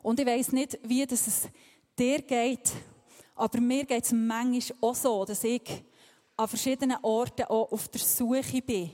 Und 0.02 0.18
ich 0.18 0.26
weiss 0.26 0.52
nicht, 0.52 0.78
wie 0.82 1.02
es 1.02 1.48
dir 1.98 2.22
geht, 2.22 2.72
aber 3.36 3.60
mir 3.60 3.84
geht 3.84 4.04
es 4.04 4.12
manchmal 4.12 4.78
auch 4.80 4.94
so, 4.94 5.24
dass 5.24 5.44
ich 5.44 5.84
an 6.36 6.48
verschiedenen 6.48 6.98
Orten 7.02 7.44
auch 7.44 7.70
auf 7.70 7.88
der 7.88 8.00
Suche 8.00 8.62
bin. 8.62 8.90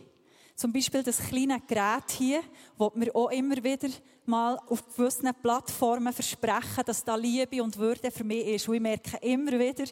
Zum 0.54 0.72
Beispiel 0.72 1.02
das 1.02 1.18
kleine 1.18 1.60
Gerät 1.60 2.10
hier, 2.10 2.40
wo 2.76 2.92
mir 2.94 3.14
auch 3.16 3.30
immer 3.30 3.56
wieder 3.56 3.88
mal 4.26 4.58
auf 4.68 4.84
gewissen 4.94 5.30
Plattformen 5.40 6.12
versprechen, 6.12 6.84
dass 6.84 7.04
da 7.04 7.16
Liebe 7.16 7.62
und 7.62 7.76
Würde 7.78 8.10
für 8.10 8.24
mich 8.24 8.46
ist. 8.46 8.68
Und 8.68 8.74
ich 8.74 8.80
merke 8.80 9.16
immer 9.22 9.52
wieder, 9.58 9.84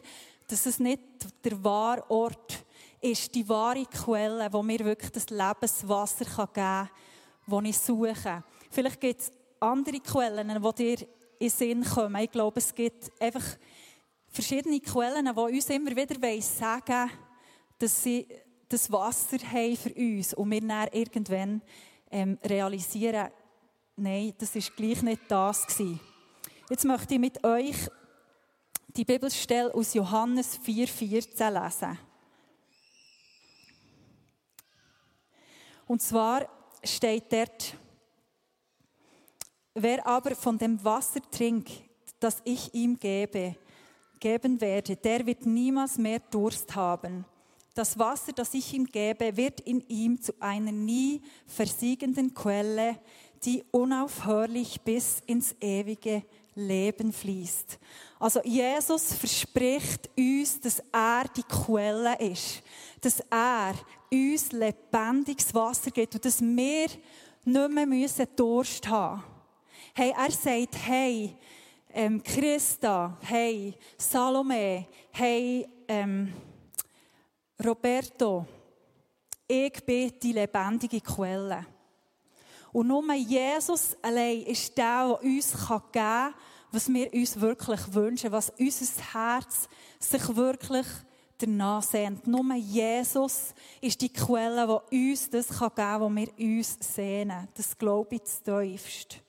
dass 0.47 0.65
es 0.65 0.79
nicht 0.79 1.01
der 1.43 1.61
wahre 1.63 2.09
Ort 2.09 2.63
ist, 3.01 3.33
die 3.33 3.47
wahre 3.49 3.85
Quelle, 3.85 4.47
wo 4.51 4.61
mir 4.61 4.79
wirklich 4.79 5.11
das 5.11 5.29
Lebenswasser 5.29 6.25
geben 6.25 6.53
kann, 6.53 6.89
das 7.47 7.63
ich 7.63 7.77
suche. 7.77 8.43
Vielleicht 8.69 9.01
gibt 9.01 9.21
es 9.21 9.31
andere 9.59 9.99
Quellen, 9.99 10.47
die 10.47 10.75
dir 10.75 10.99
in 11.01 11.07
den 11.39 11.49
Sinn 11.49 11.83
kommen. 11.83 12.21
Ich 12.23 12.31
glaube, 12.31 12.59
es 12.59 12.73
gibt 12.73 13.11
einfach 13.19 13.43
verschiedene 14.31 14.79
Quellen, 14.79 15.25
die 15.25 15.39
uns 15.39 15.69
immer 15.69 15.95
wieder 15.95 16.41
sagen 16.41 17.11
dass 17.77 18.03
sie 18.03 18.27
das 18.69 18.91
Wasser 18.91 19.39
haben 19.39 19.75
für 19.75 19.93
uns 19.93 20.35
und 20.35 20.51
wir 20.51 20.61
dann 20.61 20.87
irgendwann 20.91 21.61
ähm, 22.11 22.37
realisieren, 22.43 23.31
nein, 23.95 24.33
das 24.37 24.55
ist 24.55 24.75
gleich 24.75 25.01
nicht 25.01 25.23
das 25.27 25.65
gewesen. 25.65 25.99
Jetzt 26.69 26.85
möchte 26.85 27.15
ich 27.15 27.19
mit 27.19 27.43
euch 27.43 27.75
die 28.95 29.03
Bibelstelle 29.03 29.73
aus 29.73 29.95
Johannes 29.95 30.59
4,14 30.59 31.63
lesen. 31.63 31.97
Und 35.87 36.01
zwar 36.01 36.47
steht 36.83 37.33
dort, 37.33 37.75
wer 39.73 40.05
aber 40.05 40.35
von 40.35 40.57
dem 40.57 40.81
Wasser 40.83 41.19
trinkt, 41.31 41.71
das 42.19 42.41
ich 42.45 42.73
ihm 42.73 42.97
gebe, 42.99 43.55
geben 44.21 44.61
werde, 44.61 44.95
der 44.95 45.25
wird 45.25 45.45
niemals 45.45 45.97
mehr 45.97 46.19
Durst 46.31 46.73
haben. 46.73 47.25
Das 47.73 47.99
Wasser, 47.99 48.31
das 48.31 48.53
ich 48.53 48.73
ihm 48.73 48.85
gebe, 48.85 49.35
wird 49.35 49.59
in 49.61 49.81
ihm 49.87 50.21
zu 50.21 50.33
einer 50.39 50.71
nie 50.71 51.21
versiegenden 51.45 52.33
Quelle, 52.33 52.97
die 53.43 53.63
unaufhörlich 53.71 54.79
bis 54.81 55.21
ins 55.25 55.55
ewige 55.59 56.23
Leben 56.55 57.13
fließt. 57.13 57.79
Also 58.19 58.41
Jesus 58.43 59.13
verspricht 59.13 60.09
uns, 60.17 60.59
dass 60.59 60.83
er 60.91 61.23
die 61.35 61.43
Quelle 61.43 62.19
ist, 62.19 62.61
dass 62.99 63.21
er 63.31 63.73
uns 64.11 64.51
lebendiges 64.51 65.53
Wasser 65.55 65.91
gibt 65.91 66.15
und 66.15 66.25
dass 66.25 66.41
wir 66.41 66.87
nicht 67.45 67.69
mehr 67.71 67.85
müssen 67.85 68.27
Durst 68.35 68.87
haben. 68.87 69.23
Hey, 69.93 70.13
er 70.15 70.31
sagt, 70.31 70.75
hey, 70.85 71.35
ähm, 71.93 72.21
Christa, 72.23 73.17
hey, 73.21 73.75
Salome, 73.97 74.87
hey, 75.11 75.67
ähm, 75.87 76.33
Roberto, 77.63 78.45
ich 79.47 79.83
bin 79.85 80.13
die 80.21 80.33
lebendige 80.33 81.01
Quelle. 81.01 81.65
Und 82.73 82.87
nur 82.87 83.13
Jesus 83.13 83.97
allein 84.01 84.43
ist 84.43 84.77
der, 84.77 85.07
der 85.07 85.23
uns 85.23 85.67
geben 85.67 85.81
kann, 85.91 86.33
was 86.71 86.87
wir 86.87 87.13
uns 87.13 87.39
wirklich 87.39 87.93
wünschen, 87.93 88.31
was 88.31 88.51
unser 88.57 89.13
Herz 89.13 89.67
sich 89.99 90.35
wirklich 90.35 90.87
danach 91.37 91.83
sehnt. 91.83 92.25
Nur 92.27 92.55
Jesus 92.55 93.53
ist 93.81 93.99
die 94.01 94.13
Quelle, 94.13 94.81
die 94.91 95.11
uns 95.11 95.29
das 95.29 95.49
geben 95.49 95.75
kann, 95.75 96.01
was 96.01 96.15
wir 96.15 96.29
uns 96.39 96.77
sehnen. 96.79 97.47
Das 97.53 97.77
glaube 97.77 98.15
ich 98.15 98.21
tiefst. 98.21 99.21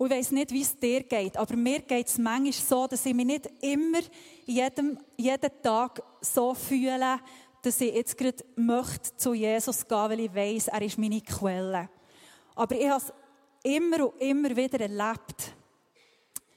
Und 0.00 0.10
ich 0.10 0.16
weiss 0.16 0.30
nicht, 0.30 0.50
wie 0.50 0.62
es 0.62 0.78
dir 0.78 1.02
geht, 1.02 1.36
aber 1.36 1.56
mir 1.56 1.80
geht 1.80 2.06
es 2.06 2.16
manchmal 2.16 2.52
so, 2.54 2.86
dass 2.86 3.04
ich 3.04 3.12
mich 3.12 3.26
nicht 3.26 3.50
immer 3.60 4.00
jedem, 4.46 4.98
jeden 5.18 5.50
Tag 5.62 6.02
so 6.22 6.54
fühle, 6.54 7.20
dass 7.60 7.80
ich 7.82 7.94
jetzt 7.94 8.16
gerade 8.16 8.42
möchte 8.56 9.14
zu 9.18 9.34
Jesus 9.34 9.86
gehen, 9.86 9.98
weil 9.98 10.20
ich 10.20 10.34
weiss, 10.34 10.68
er 10.68 10.80
ist 10.80 10.96
meine 10.96 11.20
Quelle. 11.20 11.90
Aber 12.54 12.74
ich 12.74 12.88
habe 12.88 13.04
es 13.04 13.12
immer 13.62 14.06
und 14.06 14.18
immer 14.22 14.56
wieder 14.56 14.80
erlebt, 14.80 15.54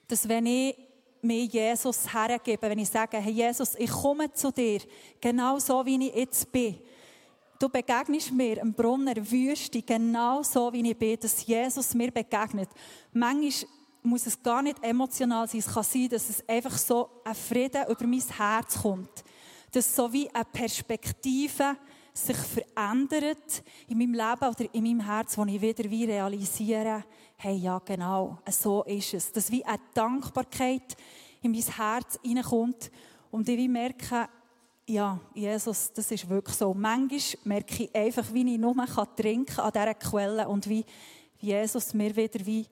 dass 0.07 0.29
wenn 0.29 0.45
ich 0.45 0.77
mir 1.21 1.43
Jesus 1.43 2.13
hergebe, 2.13 2.69
wenn 2.69 2.79
ich 2.79 2.87
sage, 2.87 3.17
hey 3.17 3.33
Jesus, 3.33 3.75
ich 3.75 3.91
komme 3.91 4.31
zu 4.31 4.53
dir, 4.53 4.79
genau 5.19 5.59
so 5.59 5.85
wie 5.85 6.07
ich 6.07 6.15
jetzt 6.15 6.49
bin. 6.49 6.79
Du 7.59 7.69
begegnest 7.69 8.31
mir 8.31 8.57
im 8.57 8.73
Brunnen 8.73 9.13
der 9.13 9.31
Wüste, 9.31 9.81
genau 9.81 10.43
so 10.43 10.71
wie 10.73 10.89
ich 10.89 10.97
bin, 10.97 11.19
dass 11.19 11.45
Jesus 11.45 11.93
mir 11.93 12.11
begegnet. 12.11 12.69
Manchmal 13.13 13.69
muss 14.01 14.27
es 14.27 14.41
gar 14.41 14.61
nicht 14.61 14.83
emotional 14.83 15.47
sein, 15.47 15.59
es 15.59 15.73
kann 15.73 15.83
sein, 15.83 16.09
dass 16.09 16.29
es 16.29 16.47
einfach 16.49 16.77
so 16.77 17.09
ein 17.23 17.35
Frieden 17.35 17.85
über 17.87 18.05
mein 18.05 18.21
Herz 18.21 18.81
kommt 18.81 19.23
dass 19.73 19.95
so 19.95 20.11
wie 20.13 20.29
eine 20.33 20.45
Perspektive 20.45 21.75
sich 22.13 22.37
verändert 22.37 23.63
in 23.87 23.97
meinem 23.97 24.13
Leben 24.13 24.47
oder 24.47 24.73
in 24.73 24.83
meinem 24.83 24.99
Herz, 24.99 25.35
wo 25.35 25.45
ich 25.45 25.59
wieder 25.59 25.89
wie 25.89 26.05
realisiere, 26.05 27.03
hey, 27.37 27.55
ja, 27.55 27.81
genau, 27.83 28.37
so 28.51 28.83
ist 28.83 29.15
es. 29.15 29.31
Dass 29.31 29.51
wie 29.51 29.65
eine 29.65 29.79
Dankbarkeit 29.95 30.95
in 31.41 31.51
mein 31.51 31.61
Herz 31.61 32.19
hineinkommt 32.21 32.91
und 33.31 33.49
ich 33.49 33.57
wie 33.57 33.67
merke, 33.67 34.29
ja, 34.85 35.19
Jesus, 35.33 35.91
das 35.93 36.11
ist 36.11 36.29
wirklich 36.29 36.55
so. 36.55 36.73
Manchmal 36.73 37.19
merke 37.45 37.83
ich 37.83 37.95
einfach, 37.95 38.33
wie 38.33 38.53
ich 38.53 38.59
nur 38.59 38.75
trinken 39.15 39.45
kann 39.45 39.65
an 39.65 39.71
dieser 39.71 39.93
Quelle 39.93 40.47
und 40.47 40.67
wie 40.67 40.85
Jesus 41.39 41.93
mir 41.93 42.15
wieder 42.15 42.45
wie 42.45 42.65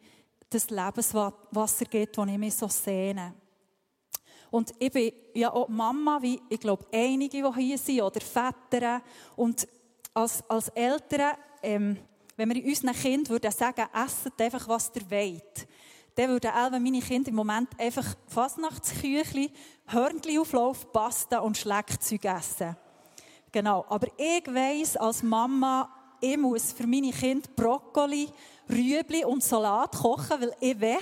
das 0.49 0.69
Lebenswasser 0.69 1.85
gibt, 1.85 2.17
das 2.17 2.27
ich 2.27 2.37
mir 2.37 2.51
so 2.51 2.67
sehne. 2.67 3.33
Und 4.49 4.73
ich 4.79 4.91
bin 4.91 5.13
ja 5.33 5.51
auch 5.53 5.69
Mama, 5.69 6.21
wie 6.21 6.41
ich 6.49 6.59
glaube 6.59 6.85
einige, 6.91 7.41
die 7.41 7.61
hier 7.61 7.77
sind, 7.77 8.01
oder 8.01 8.19
Väter. 8.19 9.01
Und 9.37 9.65
als, 10.13 10.43
als 10.49 10.67
Eltern, 10.69 11.37
ähm, 11.63 11.97
wenn 12.35 12.53
wir 12.53 12.65
unseren 12.65 12.93
Kindern 12.93 13.29
würden 13.29 13.51
sagen, 13.51 13.87
esset 13.93 14.41
einfach, 14.41 14.67
was 14.67 14.91
ihr 14.93 15.09
wollt, 15.09 15.67
dann 16.15 16.29
würden 16.29 16.51
alle 16.51 16.79
meine 16.79 16.99
Kinder 16.99 17.29
im 17.29 17.35
Moment 17.35 17.69
einfach 17.79 18.15
Fasnachtsküchli, 18.27 19.51
Hörnli-Auflauf, 19.87 20.91
Pasta 20.91 21.39
und 21.39 21.57
Schleckzeug 21.57 22.25
essen. 22.25 22.75
Genau. 23.51 23.85
Aber 23.89 24.07
ich 24.17 24.45
weiss 24.47 24.95
als 24.97 25.23
Mama, 25.23 25.89
ich 26.19 26.37
muss 26.37 26.71
für 26.71 26.87
meine 26.87 27.11
Kinder 27.11 27.49
Brokkoli, 27.55 28.29
Rüebli 28.69 29.25
und 29.25 29.43
Salat 29.43 29.97
kochen, 29.97 30.39
weil 30.39 30.55
ich 30.61 30.79
will, 30.79 30.97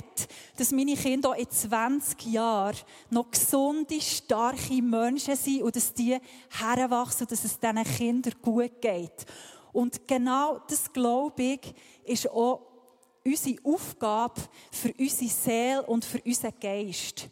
dass 0.58 0.72
meine 0.72 0.96
Kinder 0.96 1.30
auch 1.30 1.36
in 1.36 1.50
20 1.50 2.26
Jahren 2.26 2.78
noch 3.12 3.30
gesunde, 3.30 4.02
starke 4.02 4.82
Menschen 4.82 5.36
sind 5.36 5.62
und 5.62 5.76
dass 5.76 5.94
die 5.94 6.18
heranwachsen 6.50 7.26
und 7.26 7.32
dass 7.32 7.44
es 7.44 7.60
diesen 7.60 7.84
Kindern 7.84 8.34
gut 8.42 8.82
geht. 8.82 9.26
Und 9.72 10.08
genau 10.08 10.60
das, 10.68 10.92
glaube 10.92 11.44
ich, 11.44 11.76
ist 12.06 12.30
auch 12.30 12.69
unsere 13.26 13.58
Aufgabe 13.64 14.42
für 14.72 14.94
unsere 14.98 15.30
Seele 15.30 15.84
und 15.84 16.06
für 16.06 16.22
unseren 16.22 16.54
Geist. 16.60 17.30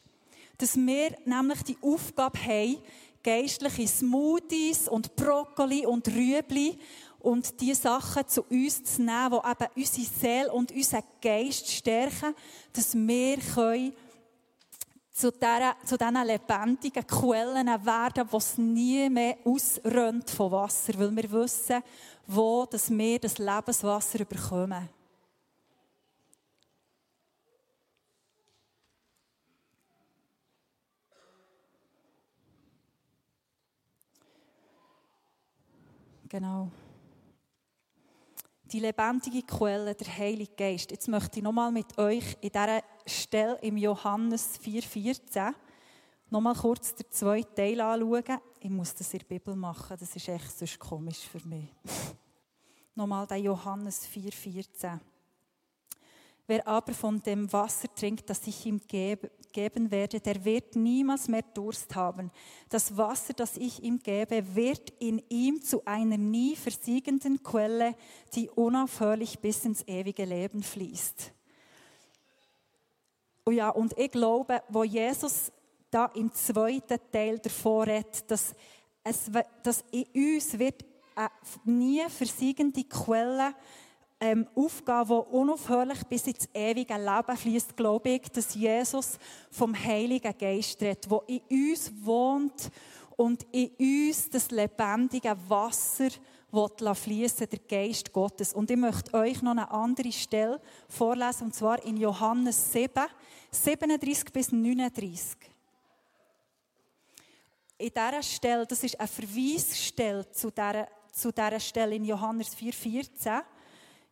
Dass 0.58 0.76
wir 0.76 1.16
nämlich 1.26 1.64
die 1.64 1.78
Aufgabe 1.82 2.40
haben, 2.40 2.78
geistliche 3.24 3.88
Smoothies 3.88 4.88
und 4.88 5.16
Brokkoli 5.16 5.86
und 5.86 6.08
Rüebli 6.08 6.80
und 7.20 7.60
die 7.60 7.74
Sachen 7.74 8.28
zu 8.28 8.44
uns 8.44 8.84
zu 8.84 9.02
nehmen, 9.02 9.32
die 9.32 9.52
eben 9.52 9.72
unsere 9.76 10.08
Seele 10.08 10.52
und 10.54 10.72
unseren 10.72 11.04
Geist 11.22 11.70
stärken, 11.70 12.34
dass 12.74 12.96
wir 12.96 13.38
können 13.38 13.94
zu, 15.12 15.32
diesen 15.32 16.26
lebendigen 16.26 17.08
Quellen 17.08 17.68
werden, 17.68 18.28
wo 18.30 18.38
es 18.38 18.58
nie 18.58 19.10
mehr 19.10 19.38
ausrönt 19.44 20.30
von 20.30 20.52
Wasser, 20.52 20.94
weil 20.98 21.16
wir 21.16 21.32
wissen, 21.32 21.82
wo 22.28 22.66
dass 22.66 22.90
wir 22.90 23.20
das 23.20 23.38
Lebenswasser 23.40 24.24
bekommen. 24.26 24.88
Genau 36.30 36.70
die 38.72 38.80
lebendige 38.80 39.44
Quelle, 39.44 39.96
der 39.96 40.18
Heilige 40.18 40.54
Geist. 40.56 40.92
Jetzt 40.92 41.08
möchte 41.08 41.40
ich 41.40 41.44
nochmal 41.44 41.72
mit 41.72 41.98
euch 41.98 42.38
in 42.42 42.50
dieser 42.50 42.84
Stelle 43.06 43.58
im 43.62 43.78
Johannes 43.78 44.60
4,14 44.60 45.54
nochmal 46.30 46.56
kurz 46.56 46.96
den 46.96 47.10
zweiten 47.10 47.56
Teil 47.56 47.80
anschauen. 47.80 48.40
Ich 48.60 48.70
muss 48.70 48.94
das 48.94 49.14
in 49.14 49.20
der 49.20 49.26
Bibel 49.28 49.56
machen, 49.56 49.96
das 50.00 50.16
ist 50.16 50.28
echt 50.28 50.58
sonst 50.58 50.80
komisch 50.80 51.20
für 51.20 51.46
mich. 51.48 51.74
nochmal 52.96 53.26
der 53.28 53.38
Johannes 53.38 54.08
4,14. 54.08 55.00
Wer 56.48 56.66
aber 56.66 56.94
von 56.94 57.22
dem 57.22 57.52
Wasser 57.52 57.94
trinkt, 57.94 58.30
das 58.30 58.48
ich 58.48 58.66
ihm 58.66 58.80
gebe, 58.88 59.30
geben 59.52 59.92
werde, 59.92 60.22
der 60.22 60.46
wird 60.46 60.78
niemals 60.78 61.28
mehr 61.28 61.42
Durst 61.42 61.94
haben. 61.94 62.32
Das 62.70 62.96
Wasser, 62.96 63.34
das 63.34 63.58
ich 63.58 63.84
ihm 63.84 64.00
gebe, 64.00 64.56
wird 64.56 64.94
in 65.00 65.22
ihm 65.28 65.62
zu 65.62 65.84
einer 65.86 66.18
nie 66.18 66.56
versiegenden 66.56 67.44
Quelle, 67.44 67.96
die 68.34 68.50
unaufhörlich 68.50 69.40
bis 69.40 69.66
ins 69.66 69.86
ewige 69.88 70.24
Leben 70.24 70.64
fließt. 70.64 71.34
Oh 73.46 73.52
ja, 73.52 73.70
und 73.70 73.98
ich 73.98 74.12
glaube, 74.12 74.62
wo 74.70 74.84
Jesus 74.84 75.52
da 75.90 76.06
im 76.16 76.34
zweiten 76.34 77.00
Teil 77.12 77.40
davor 77.40 77.88
redet, 77.88 78.30
dass, 78.30 78.54
es, 79.04 79.32
dass 79.64 79.84
in 79.92 80.06
uns 80.14 80.58
wird 80.58 80.86
eine 81.16 81.30
nie 81.66 82.08
versiegende 82.10 82.84
Quelle 82.84 83.54
ähm, 84.20 84.48
Aufgabe, 84.56 85.26
die 85.30 85.36
unaufhörlich 85.36 86.04
bis 86.06 86.28
ins 86.28 86.50
ewige 86.54 86.96
Leben 86.96 87.38
fließt, 87.38 87.78
glaube 87.78 88.10
ich, 88.10 88.30
dass 88.30 88.56
Jesus 88.56 89.18
vom 89.52 89.76
Heiligen 89.76 90.36
Geist 90.38 90.82
redet, 90.82 91.10
der 91.10 91.22
in 91.28 91.42
uns 91.50 91.92
wohnt 92.02 92.72
und 93.16 93.46
in 93.52 93.72
uns 93.80 94.30
das 94.30 94.50
lebendige 94.52 95.36
Wasser 95.48 96.10
fließen, 96.96 97.48
der 97.50 97.60
Geist 97.60 98.12
Gottes. 98.12 98.54
Und 98.54 98.72
ich 98.72 98.78
möchte 98.78 99.14
euch 99.14 99.42
noch 99.42 99.52
eine 99.52 99.70
andere 99.70 100.12
Stelle 100.12 100.60
vorlesen, 100.88 101.46
und 101.46 101.56
zwar 101.56 101.84
in 101.84 101.98
Johannes 101.98 102.72
7, 102.72 102.92
37 103.52 104.32
bis 104.32 104.52
39. 104.52 105.38
In 107.80 107.90
dieser 107.90 108.24
Stelle, 108.24 108.66
das 108.66 108.84
ist 108.84 109.00
eine 109.00 109.08
Verweisstelle 109.08 110.32
zu 110.32 110.50
dieser, 110.50 110.88
zu 111.12 111.32
dieser 111.32 111.60
Stelle 111.60 111.96
in 111.96 112.06
Johannes 112.06 112.56
4, 112.56 112.74
14. 112.74 113.42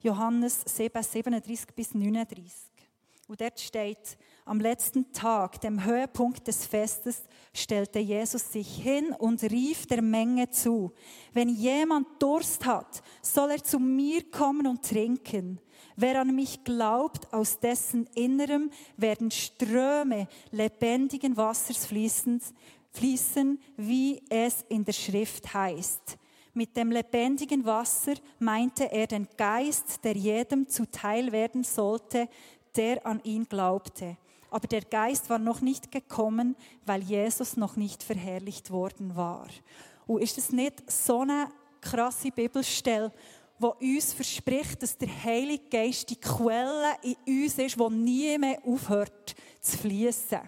Johannes 0.05 0.61
7, 0.65 1.01
37 1.01 1.73
bis 1.75 1.95
39. 1.95 2.53
Und 3.27 3.41
dort 3.41 3.59
steht, 3.59 4.17
am 4.45 4.59
letzten 4.59 5.11
Tag, 5.11 5.59
dem 5.61 5.83
Höhepunkt 5.83 6.47
des 6.47 6.67
Festes, 6.67 7.23
stellte 7.55 7.97
Jesus 7.97 8.51
sich 8.51 8.83
hin 8.83 9.15
und 9.17 9.41
rief 9.41 9.87
der 9.87 10.03
Menge 10.03 10.51
zu, 10.51 10.91
wenn 11.33 11.49
jemand 11.49 12.21
Durst 12.21 12.67
hat, 12.67 13.01
soll 13.23 13.49
er 13.49 13.63
zu 13.63 13.79
mir 13.79 14.29
kommen 14.29 14.67
und 14.67 14.87
trinken. 14.87 15.59
Wer 15.95 16.21
an 16.21 16.35
mich 16.35 16.63
glaubt, 16.63 17.33
aus 17.33 17.59
dessen 17.59 18.05
Innerem 18.13 18.69
werden 18.97 19.31
Ströme 19.31 20.27
lebendigen 20.51 21.35
Wassers 21.35 21.87
fließen, 21.87 22.43
fließen, 22.91 23.59
wie 23.77 24.21
es 24.29 24.63
in 24.69 24.85
der 24.85 24.93
Schrift 24.93 25.51
heißt. 25.51 26.19
Mit 26.57 26.77
dem 26.77 26.89
lebendigen 26.89 27.65
Wasser 27.65 28.13
meinte 28.39 28.89
er 28.89 29.07
den 29.07 29.27
Geist, 29.35 30.01
der 30.05 30.15
jedem 30.15 30.69
zuteil 30.69 31.33
werden 31.33 31.65
sollte, 31.65 32.29
der 32.77 33.05
an 33.05 33.19
ihn 33.25 33.43
glaubte. 33.43 34.15
Aber 34.49 34.65
der 34.65 34.83
Geist 34.83 35.29
war 35.29 35.37
noch 35.37 35.59
nicht 35.59 35.91
gekommen, 35.91 36.55
weil 36.85 37.03
Jesus 37.03 37.57
noch 37.57 37.75
nicht 37.75 38.01
verherrlicht 38.01 38.71
worden 38.71 39.17
war. 39.17 39.49
Und 40.07 40.21
ist 40.21 40.37
es 40.37 40.53
nicht 40.53 40.89
so 40.89 41.19
eine 41.19 41.49
krasse 41.81 42.31
Bibelstelle, 42.31 43.11
wo 43.59 43.75
uns 43.81 44.13
verspricht, 44.13 44.81
dass 44.81 44.97
der 44.97 45.09
Heilige 45.25 45.67
Geist 45.69 46.09
die 46.09 46.15
Quelle 46.15 46.95
in 47.03 47.43
uns 47.43 47.57
ist, 47.57 47.77
die 47.77 47.89
nie 47.89 48.37
mehr 48.37 48.59
aufhört 48.65 49.35
zu 49.59 49.77
fließen? 49.77 50.39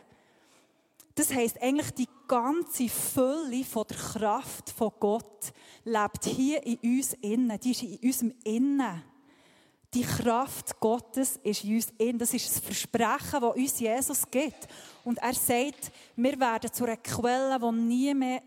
Das 1.15 1.33
heisst, 1.33 1.61
eigentlich 1.61 1.91
die 1.91 2.07
ganze 2.27 2.89
Fülle 2.89 3.63
von 3.63 3.85
der 3.87 3.97
Kraft 3.97 4.69
von 4.69 4.91
Gott 4.99 5.53
lebt 5.83 6.25
hier 6.25 6.65
in 6.65 6.77
uns 6.97 7.13
innen. 7.21 7.59
Die 7.59 7.71
ist 7.71 7.83
in 7.83 7.97
unserem 7.97 8.33
Innen. 8.43 9.03
Die 9.93 10.03
Kraft 10.03 10.79
Gottes 10.79 11.39
ist 11.43 11.63
in 11.63 11.75
uns 11.75 11.93
innen. 11.97 12.19
Das 12.19 12.33
ist 12.33 12.49
das 12.49 12.59
Versprechen, 12.59 13.41
das 13.41 13.55
uns 13.55 13.79
Jesus 13.79 14.29
gibt. 14.29 14.67
Und 15.03 15.17
er 15.19 15.33
sagt, 15.33 15.91
wir 16.15 16.39
werden 16.39 16.71
zu 16.71 16.83
einer 16.83 16.97
Quelle, 16.97 17.57
die 17.59 17.71
nie 17.71 18.13
mehr 18.13 18.41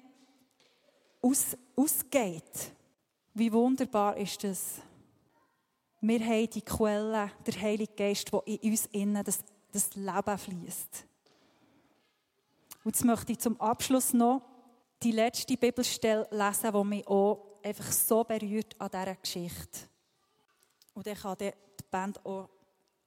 aus, 1.22 1.56
ausgeht. 1.74 2.72
Wie 3.34 3.52
wunderbar 3.52 4.16
ist 4.16 4.44
das? 4.44 4.80
Wir 6.02 6.20
haben 6.20 6.50
die 6.50 6.62
Quelle, 6.62 7.30
der 7.46 7.60
Heilige 7.60 7.92
Geist, 7.94 8.32
der 8.32 8.42
in 8.46 8.70
uns 8.70 8.86
innen 8.86 9.24
das, 9.24 9.38
das 9.72 9.94
Leben 9.94 10.38
fließt. 10.38 11.09
Und 12.84 12.96
jetzt 12.96 13.04
möchte 13.04 13.32
ich 13.32 13.38
zum 13.38 13.60
Abschluss 13.60 14.12
noch 14.12 14.42
die 15.02 15.12
letzte 15.12 15.56
Bibelstelle 15.56 16.26
lesen, 16.30 16.72
die 16.72 16.84
mich 16.84 17.06
auch 17.06 17.58
einfach 17.62 17.90
so 17.92 18.24
berührt 18.24 18.74
an 18.78 18.90
dieser 18.90 19.16
Geschichte. 19.16 19.80
Und 20.94 21.06
dann 21.06 21.16
kann 21.16 21.36
die 21.38 21.52
Band 21.90 22.24
auch 22.24 22.48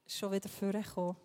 schon 0.08 0.32
wieder 0.32 0.50
vorkommen. 0.50 1.18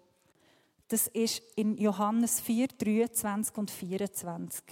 Das 0.88 1.06
ist 1.08 1.42
in 1.56 1.76
Johannes 1.76 2.40
4, 2.40 2.68
23 2.68 3.56
und 3.58 3.70
24. 3.70 4.64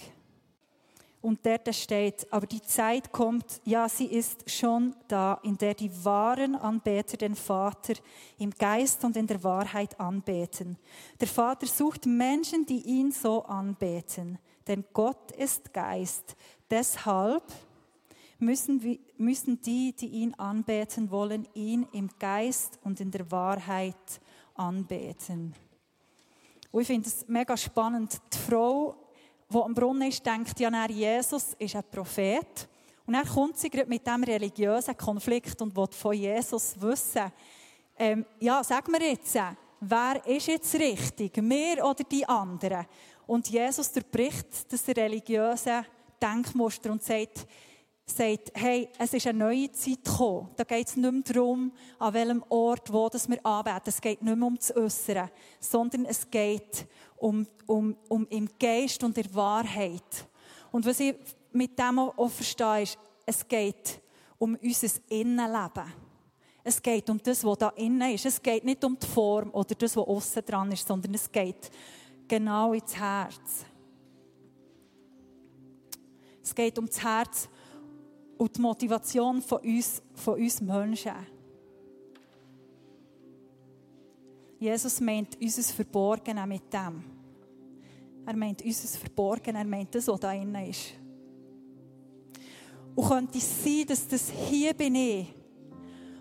Und 1.21 1.45
dort 1.45 1.73
steht, 1.73 2.31
aber 2.31 2.45
die 2.45 2.61
Zeit 2.61 3.11
kommt, 3.11 3.59
ja, 3.65 3.89
sie 3.89 4.05
ist 4.05 4.49
schon 4.49 4.95
da, 5.07 5.39
in 5.43 5.57
der 5.57 5.73
die 5.73 5.91
wahren 6.05 6.55
Anbeter 6.55 7.17
den 7.17 7.35
Vater 7.35 7.95
im 8.37 8.51
Geist 8.51 9.03
und 9.03 9.17
in 9.17 9.25
der 9.25 9.43
Wahrheit 9.43 9.99
anbeten. 9.99 10.77
Der 11.19 11.27
Vater 11.27 11.65
sucht 11.65 12.05
Menschen, 12.05 12.65
die 12.65 12.81
ihn 12.81 13.11
so 13.11 13.43
anbeten, 13.43 14.37
denn 14.67 14.85
Gott 14.93 15.31
ist 15.31 15.73
Geist. 15.73 16.35
Deshalb 16.69 17.43
müssen, 18.39 18.83
wir, 18.83 18.99
müssen 19.17 19.59
die, 19.61 19.93
die 19.93 20.07
ihn 20.07 20.33
anbeten 20.35 21.09
wollen, 21.09 21.47
ihn 21.55 21.87
im 21.93 22.09
Geist 22.19 22.79
und 22.83 22.99
in 22.99 23.09
der 23.09 23.29
Wahrheit 23.31 24.21
anbeten. 24.53 25.55
Und 26.71 26.81
ich 26.81 26.87
finde 26.87 27.07
es 27.07 27.27
mega 27.27 27.57
spannend. 27.57 28.21
Die 28.33 28.37
Frau 28.37 28.95
wo 29.49 29.61
am 29.63 29.73
Brunnen 29.73 30.09
ist, 30.09 30.25
denkt 30.25 30.59
ja, 30.59 30.69
nach 30.69 30.89
Jesus 30.89 31.55
ist 31.57 31.75
ein 31.75 31.83
Prophet. 31.89 32.67
Und 33.05 33.13
dann 33.13 33.25
kommt 33.25 33.57
sie 33.57 33.69
gerade 33.69 33.87
mit 33.87 34.05
diesem 34.05 34.23
religiösen 34.23 34.97
Konflikt 34.97 35.61
und 35.61 35.75
will 35.75 35.87
von 35.91 36.13
Jesus 36.13 36.79
wissen, 36.79 37.31
ähm, 37.97 38.25
ja, 38.39 38.63
sag 38.63 38.87
mir 38.89 39.01
jetzt, 39.01 39.37
wer 39.79 40.25
ist 40.25 40.47
jetzt 40.47 40.75
richtig, 40.75 41.37
wir 41.37 41.85
oder 41.85 42.03
die 42.03 42.27
anderen? 42.27 42.85
Und 43.25 43.47
Jesus 43.49 43.91
durchbricht 43.91 44.71
das 44.71 44.87
religiöse 44.89 45.85
Denkmuster 46.21 46.91
und 46.91 47.03
sagt, 47.03 47.47
sagt, 48.09 48.51
hey, 48.53 48.89
es 48.97 49.13
ist 49.13 49.27
eine 49.27 49.39
neue 49.39 49.71
Zeit 49.71 50.03
gekommen. 50.03 50.49
Da 50.55 50.63
geht 50.63 50.87
es 50.87 50.95
nicht 50.95 51.11
mehr 51.11 51.21
darum, 51.23 51.71
an 51.99 52.13
welchem 52.13 52.43
Ort, 52.49 52.91
wo 52.91 53.09
das 53.09 53.29
wir 53.29 53.45
anbeten. 53.45 53.81
Es 53.85 54.01
geht 54.01 54.21
nicht 54.21 54.35
mehr 54.35 54.47
um 54.47 54.55
das 54.55 54.75
Äußere, 54.75 55.29
sondern 55.59 56.05
es 56.05 56.29
geht 56.29 56.87
um, 57.17 57.45
um, 57.65 57.95
um 58.07 58.25
im 58.29 58.49
Geist 58.57 59.03
und 59.03 59.17
der 59.17 59.33
Wahrheit. 59.35 60.27
Und 60.71 60.85
was 60.85 60.99
ich 60.99 61.15
mit 61.51 61.77
dem 61.77 61.99
auch 61.99 62.29
verstehe, 62.29 62.83
ist, 62.83 62.97
es 63.25 63.47
geht 63.47 63.99
um 64.37 64.57
unser 64.61 65.01
Innenleben. 65.09 65.93
Es 66.63 66.81
geht 66.81 67.09
um 67.09 67.21
das, 67.21 67.43
was 67.43 67.57
da 67.57 67.69
innen 67.69 68.13
ist. 68.13 68.25
Es 68.25 68.41
geht 68.41 68.63
nicht 68.63 68.83
um 68.83 68.97
die 68.97 69.07
Form 69.07 69.51
oder 69.51 69.75
das, 69.75 69.95
was 69.95 70.07
außen 70.07 70.45
dran 70.45 70.71
ist, 70.71 70.87
sondern 70.87 71.13
es 71.13 71.31
geht 71.31 71.71
genau 72.27 72.73
ins 72.73 72.95
Herz. 72.95 73.65
Es 76.43 76.55
geht 76.55 76.77
um 76.77 76.85
das 76.85 77.03
Herz 77.03 77.49
und 78.37 78.55
die 78.55 78.61
Motivation 78.61 79.41
von 79.41 79.59
uns, 79.59 80.01
von 80.13 80.35
uns 80.35 80.61
Menschen. 80.61 81.13
Jesus 84.59 84.99
meint 84.99 85.37
unser 85.39 85.61
Verborgene 85.61 86.45
mit 86.47 86.73
dem. 86.73 87.03
Er 88.25 88.35
meint 88.35 88.63
unser 88.63 88.97
Verborgene, 88.97 89.59
er 89.59 89.65
meint 89.65 89.93
das, 89.93 90.07
was 90.07 90.19
da 90.19 90.33
innen 90.33 90.69
ist. 90.69 90.93
Und 92.95 93.07
könnte 93.07 93.37
es 93.37 93.63
sein, 93.63 93.85
dass 93.87 94.07
das 94.07 94.31
hier 94.31 94.73
bin 94.73 94.95
ich, 94.95 95.27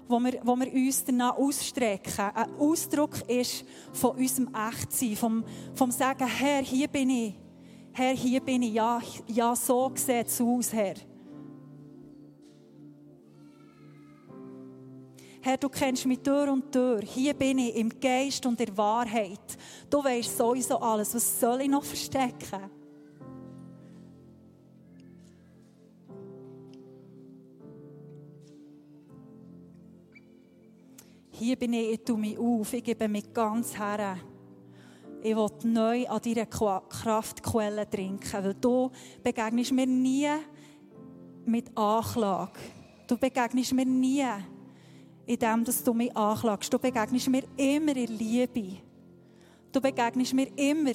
wo 0.07 0.21
wir, 0.21 0.41
wo 0.45 0.55
wir 0.57 0.73
uns 0.73 1.05
danach 1.05 1.37
ausstrecken, 1.37 2.31
ein 2.35 2.55
Ausdruck 2.59 3.29
ist 3.29 3.65
von 3.93 4.17
unserem 4.17 4.55
Echtsein, 4.55 5.17
vom, 5.17 5.45
vom 5.75 5.91
Sagen, 5.91 6.29
Herr, 6.29 6.63
hier 6.63 6.89
bin 6.89 7.11
ich. 7.11 7.35
Herr, 7.93 8.15
hier 8.15 8.41
bin 8.41 8.63
ich. 8.63 8.75
Ja, 8.75 9.01
ja 9.27 9.57
so 9.57 9.91
sieht 9.95 10.27
es 10.27 10.41
aus, 10.41 10.73
Herr. 10.73 10.95
Herr, 15.47 15.57
du 15.57 15.69
kennst 15.69 16.05
mich 16.07 16.19
Tür 16.19 16.53
und 16.53 16.73
Tür. 16.73 17.01
Hier 17.03 17.33
bin 17.33 17.59
ich 17.59 17.77
im 17.77 17.89
Geist 18.01 18.45
und 18.47 18.59
der 18.59 18.77
Wahrheit. 18.77 19.57
Du 19.89 20.03
weißt 20.03 20.37
sowieso 20.37 20.77
alles. 20.77 21.15
Was 21.15 21.39
soll 21.39 21.61
ich 21.61 21.69
noch 21.69 21.85
verstecken? 21.85 22.69
Hier 31.31 31.55
bin 31.55 31.75
ich, 31.75 31.93
ich 31.93 32.05
tue 32.05 32.19
mich 32.19 32.37
auf, 32.37 32.73
ich 32.73 32.83
gebe 32.83 33.07
mich 33.07 33.33
ganz 33.33 33.79
her. 33.79 34.19
Ich 35.23 35.37
will 35.37 35.49
neu 35.63 36.09
an 36.09 36.21
deiner 36.23 36.47
Kraftquelle 36.47 37.89
trinken, 37.89 38.43
weil 38.43 38.55
du 38.55 38.91
begegnest 39.23 39.71
mir 39.71 39.87
nie 39.87 40.27
mit 41.45 41.71
Anklage. 41.79 42.59
Du 43.07 43.17
begegnest 43.17 43.73
mir 43.75 43.87
nie 43.87 44.25
in 45.27 45.39
dem, 45.39 45.65
dass 45.65 45.83
du 45.83 45.93
mich 45.93 46.17
anklagst. 46.17 46.73
Du 46.73 46.79
begegnest 46.79 47.29
mir 47.29 47.43
immer 47.57 47.97
in 47.97 48.17
Liebe. 48.17 48.79
Du 49.73 49.81
begegnest 49.81 50.35
mir 50.35 50.49
immer 50.57 50.93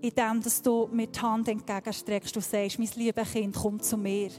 in 0.00 0.10
dem, 0.10 0.42
dass 0.42 0.62
du 0.62 0.88
mir 0.90 1.06
die 1.06 1.20
Hand 1.20 1.48
entgegenstreckst 1.48 2.36
und 2.36 2.44
sagst, 2.44 2.78
mein 2.78 2.88
liebes 2.96 3.32
Kind, 3.32 3.54
komm 3.54 3.80
zu 3.80 3.96
mir. 3.96 4.30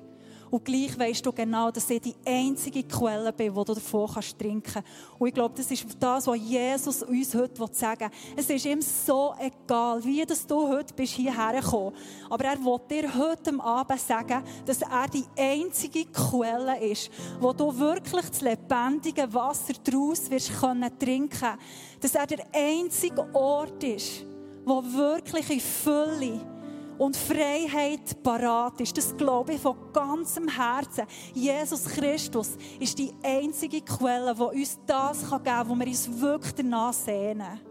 Und 0.52 0.66
gleich 0.66 0.98
weißt 0.98 1.26
du 1.26 1.32
genau, 1.32 1.70
dass 1.72 1.90
ich 1.90 2.02
die 2.02 2.16
einzige 2.26 2.84
Quelle 2.84 3.32
bin, 3.32 3.56
wo 3.56 3.64
du 3.64 3.74
davon 3.74 4.10
kannst 4.12 4.38
trinken. 4.38 4.84
Und 5.18 5.28
ich 5.28 5.34
glaube, 5.34 5.54
das 5.56 5.70
ist 5.70 5.86
das, 6.00 6.28
was 6.28 6.38
Jesus 6.38 7.04
uns 7.04 7.36
heute 7.36 7.68
sagen 7.72 8.10
will. 8.10 8.34
Es 8.36 8.50
ist 8.50 8.66
ihm 8.66 8.82
so 8.82 9.36
egal, 9.40 10.04
wie 10.04 10.26
du 10.26 10.68
heute 10.68 10.94
bist 10.94 11.14
hierher 11.14 11.62
gekommen. 11.62 11.96
Aber 12.30 12.46
er 12.46 12.58
will 12.58 12.80
dir 12.90 13.14
heute 13.16 13.60
Abend 13.62 14.00
sagen, 14.00 14.44
dass 14.66 14.82
er 14.82 15.08
die 15.08 15.26
einzige 15.38 16.06
Quelle 16.06 16.80
ist, 16.80 17.12
wo 17.40 17.54
du 17.54 17.78
wirklich 17.78 18.28
das 18.30 18.42
lebendige 18.42 19.32
Wasser 19.34 19.74
daraus 19.84 20.30
wirst 20.30 20.60
können 20.60 20.98
trinken. 20.98 21.58
Dass 22.02 22.16
er 22.16 22.26
der 22.26 22.46
einzige 22.54 23.28
Ort 23.34 23.84
ist, 23.84 24.26
wo 24.66 24.84
wirklich 24.84 25.50
in 25.50 25.60
Fülle 25.60 26.59
und 27.00 27.16
Freiheit 27.16 28.22
parat 28.22 28.82
ist. 28.82 28.96
Das 28.98 29.16
glaube 29.16 29.54
ich 29.54 29.62
von 29.62 29.76
ganzem 29.94 30.50
Herzen. 30.50 31.06
Jesus 31.34 31.86
Christus 31.86 32.58
ist 32.78 33.00
die 33.00 33.14
einzige 33.24 33.82
Quelle, 33.82 34.36
die 34.36 34.60
uns 34.60 34.78
das 34.86 35.22
geben 35.22 35.44
kann, 35.44 35.70
wo 35.70 35.76
wir 35.76 35.88
uns 35.88 36.22
wirklich 36.22 36.54
danach 36.56 36.94
sehnen. 36.94 37.62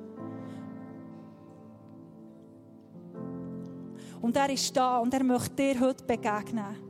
Und 4.20 4.36
er 4.36 4.50
ist 4.50 4.76
da 4.76 4.98
und 4.98 5.12
er 5.12 5.22
möchte 5.22 5.54
dir 5.54 5.78
heute 5.78 6.04
begegnen. 6.04 6.88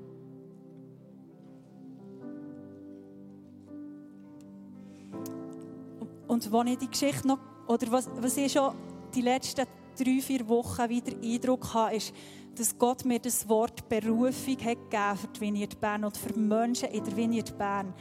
Und 6.28 6.54
als 6.54 6.70
ich 6.70 6.78
die 6.78 6.88
Geschichte 6.88 7.26
noch, 7.26 7.38
oder 7.66 7.90
was, 7.90 8.08
was 8.20 8.36
ich 8.36 8.52
schon 8.52 8.74
die 9.12 9.22
letzten 9.22 9.66
drei, 9.98 10.20
vier 10.20 10.48
Wochen 10.48 10.88
wieder 10.88 11.12
Eindruck 11.22 11.74
habe, 11.74 11.96
ist, 11.96 12.12
dass 12.56 12.76
Gott 12.76 13.04
mir 13.04 13.18
das 13.18 13.48
Wort 13.48 13.88
Berufung 13.88 14.56
hat 14.64 14.90
gegeben 14.90 15.16
für 15.16 15.28
die 15.28 15.40
Vineyard 15.40 15.80
Bern 15.80 16.04
und 16.04 16.16
für 16.16 16.36
Menschen 16.38 16.88
in 16.88 17.04
der 17.04 17.16
Vineyard 17.16 17.56
Bern. 17.56 17.94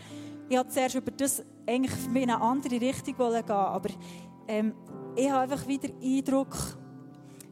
Ich 0.49 0.57
wollte 0.57 0.71
zuerst 0.71 0.95
über 0.95 1.11
das 1.11 1.43
eigentlich 1.67 1.93
in 2.07 2.15
eine 2.29 2.41
andere 2.41 2.79
Richtung 2.79 3.15
gehen, 3.17 3.51
aber 3.51 3.89
ähm, 4.47 4.73
ich 5.15 5.29
habe 5.29 5.39
einfach 5.41 5.67
wieder 5.67 5.89
Eindruck, 6.01 6.55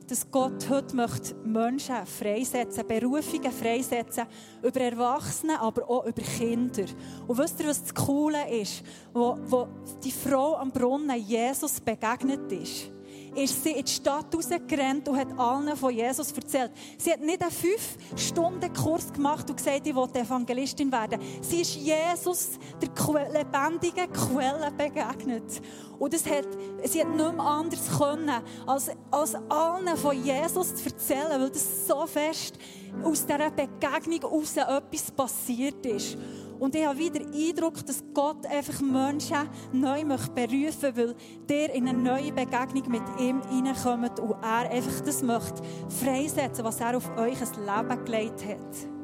dass 0.08 0.30
Gott 0.30 0.70
heute 0.70 0.96
möchte 0.96 1.36
Menschen 1.44 2.06
freisetzen, 2.06 2.88
Berufungen 2.88 3.52
freisetzen, 3.52 4.26
über 4.62 4.80
Erwachsene, 4.80 5.60
aber 5.60 5.90
auch 5.90 6.06
über 6.06 6.22
Kinder. 6.22 6.86
Und 7.28 7.38
wisst 7.38 7.60
ihr, 7.60 7.68
was 7.68 7.82
das 7.82 7.94
Coole 7.94 8.50
ist? 8.50 8.84
Wo, 9.14 9.38
wo 9.46 9.68
die 10.04 10.12
Frau 10.12 10.56
am 10.56 10.72
Brunnen 10.72 11.20
Jesus 11.20 11.82
begegnet 11.82 12.52
ist, 12.52 12.92
ist 13.36 13.64
sie 13.64 13.72
in 13.72 13.86
die 13.86 13.92
Stadt 13.92 14.34
rausgerannt 14.34 15.08
und 15.08 15.18
hat 15.18 15.38
allen 15.38 15.76
von 15.76 15.94
Jesus 15.94 16.32
erzählt. 16.32 16.72
Sie 16.98 17.12
hat 17.12 17.22
nicht 17.22 17.42
einen 17.42 17.52
Fünf-Stunden-Kurs 17.52 19.14
gemacht 19.14 19.50
und 19.50 19.58
gesagt, 19.58 19.86
ich 19.86 19.96
will 19.96 20.10
Evangelistin 20.14 20.92
werden. 20.92 21.20
Sie 21.42 21.62
ist 21.62 21.76
Jesus, 21.76 22.52
der 22.82 22.90
lebendigen 23.32 24.12
Quelle, 24.12 24.72
begegnet. 24.72 25.62
Und 26.00 26.14
es 26.14 26.26
hat, 26.26 26.48
sie 26.84 27.02
hat 27.02 27.10
nicht 27.10 27.34
mehr 27.34 27.46
anders 27.46 27.98
können, 27.98 28.32
als, 28.66 28.92
als 29.12 29.36
allen 29.50 29.98
von 29.98 30.24
Jesus 30.24 30.76
zu 30.76 30.86
erzählen, 30.86 31.40
weil 31.40 31.50
das 31.50 31.88
so 31.88 32.06
fest 32.06 32.58
aus 33.04 33.26
dieser 33.26 33.52
Begegnung 33.52 34.22
heraus 34.22 34.58
etwas 34.58 35.12
passiert 35.12 35.86
ist. 35.86 36.18
Und 36.60 36.76
ich 36.76 36.86
habe 36.86 36.98
wieder 36.98 37.20
den 37.20 37.34
Eindruck, 37.34 37.86
dass 37.86 38.04
Gott 38.14 38.46
einfach 38.46 38.82
Menschen 38.82 39.50
neu 39.74 40.04
möchte 40.04 40.32
berufen 40.32 40.96
weil 40.96 41.16
der 41.50 41.74
in 41.74 41.88
eine 41.88 41.98
neue 41.98 42.32
Begegnung 42.32 42.90
mit 42.90 43.04
ihm 43.20 43.42
hineinkommt 43.50 44.20
und 44.20 44.32
er 44.42 44.70
einfach 44.70 45.02
das 45.02 45.22
möchte 45.22 45.62
freisetzen, 45.90 46.64
was 46.64 46.80
er 46.80 46.98
auf 46.98 47.18
euch 47.18 47.38
ein 47.42 47.88
Leben 47.88 48.06
gelegt 48.06 48.46
hat. 48.46 48.95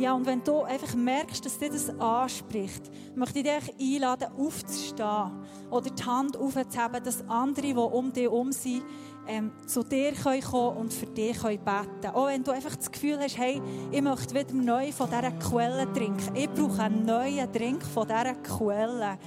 Ja, 0.00 0.14
und 0.14 0.24
wenn 0.24 0.42
du 0.42 0.62
einfach 0.62 0.94
merkst, 0.94 1.44
dass 1.44 1.58
dir 1.58 1.68
das 1.68 1.90
anspricht, 2.00 2.90
möchte 3.14 3.40
ich 3.40 3.44
dich 3.44 3.96
einladen, 3.96 4.28
aufzustehen 4.38 5.30
oder 5.70 5.90
die 5.90 6.02
Hand 6.02 6.38
aufzuheben, 6.38 7.04
dass 7.04 7.28
andere, 7.28 7.66
die 7.66 7.74
um 7.74 8.10
dich 8.10 8.22
herum 8.22 8.50
sind, 8.50 8.82
ähm, 9.28 9.52
zu 9.66 9.82
dir 9.82 10.14
kommen 10.14 10.40
können 10.40 10.76
und 10.78 10.94
für 10.94 11.04
dich 11.04 11.38
können 11.38 11.58
beten 11.62 12.14
Auch 12.14 12.28
wenn 12.28 12.42
du 12.42 12.50
einfach 12.50 12.74
das 12.74 12.90
Gefühl 12.90 13.18
hast, 13.20 13.36
hey, 13.36 13.60
ich 13.90 14.00
möchte 14.00 14.34
wieder 14.34 14.54
neu 14.54 14.90
von 14.90 15.10
dieser 15.10 15.32
Quelle 15.32 15.92
trinken. 15.92 16.34
Ich 16.34 16.48
brauche 16.48 16.82
einen 16.82 17.04
neuen 17.04 17.52
Drink 17.52 17.84
von 17.84 18.08
dieser 18.08 18.36
Quelle, 18.36 19.18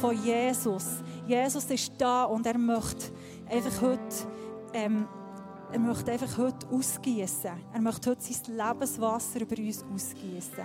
von 0.00 0.16
Jesus. 0.24 1.02
Jesus 1.26 1.64
ist 1.64 1.92
da 1.98 2.22
und 2.22 2.46
er 2.46 2.56
möchte 2.56 3.06
einfach 3.50 3.82
heute 3.82 3.98
ähm, 4.74 5.08
er 5.72 5.78
möchte 5.78 6.10
einfach 6.10 6.36
heute 6.38 6.66
ausgießen. 6.68 7.50
Er 7.72 7.80
möchte 7.80 8.10
heute 8.10 8.22
sein 8.22 8.56
Lebenswasser 8.56 9.40
über 9.40 9.56
uns 9.56 9.84
ausgießen. 9.84 10.64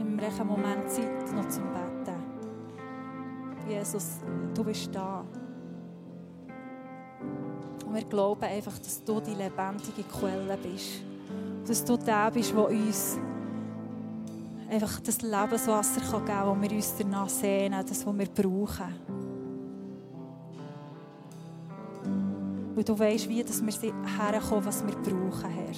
Im 0.00 0.18
rechten 0.18 0.46
Moment 0.46 0.90
Zeit 0.90 1.34
noch 1.34 1.48
zum 1.48 1.64
Beten. 1.64 2.16
Jesus, 3.68 4.18
du 4.54 4.64
bist 4.64 4.94
da. 4.94 5.24
Und 7.86 7.94
wir 7.94 8.04
glauben 8.04 8.44
einfach, 8.44 8.78
dass 8.78 9.04
du 9.04 9.20
die 9.20 9.34
lebendige 9.34 10.04
Quelle 10.04 10.56
bist. 10.56 11.02
Dass 11.66 11.84
du 11.84 11.96
der 11.98 12.30
bist, 12.30 12.52
der 12.52 12.68
uns 12.68 13.18
einfach 14.72 15.00
das 15.00 15.20
Lebenswasser 15.20 16.00
geben 16.00 16.24
kann, 16.24 16.60
das 16.60 16.70
wir 16.70 16.76
uns 16.76 16.94
danach 16.98 17.28
sehnen, 17.28 17.84
das, 17.86 18.06
was 18.06 18.18
wir 18.18 18.26
brauchen. 18.26 18.94
Weil 22.74 22.84
du 22.84 22.98
weißt, 22.98 23.28
wie 23.28 23.44
dass 23.44 23.62
wir 23.62 23.92
herkommen, 24.18 24.64
was 24.64 24.84
wir 24.86 24.94
brauchen, 24.94 25.50
Herr. 25.50 25.74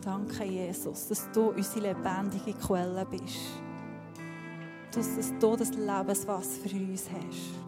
Danke, 0.00 0.44
Jesus, 0.44 1.08
dass 1.08 1.30
du 1.30 1.50
unsere 1.50 1.88
lebendige 1.88 2.54
Quelle 2.54 3.04
bist. 3.04 3.36
Dass 4.94 5.38
du 5.38 5.56
das 5.56 5.70
Lebenswasser 5.70 6.60
für 6.62 6.76
uns 6.76 7.04
hast. 7.10 7.63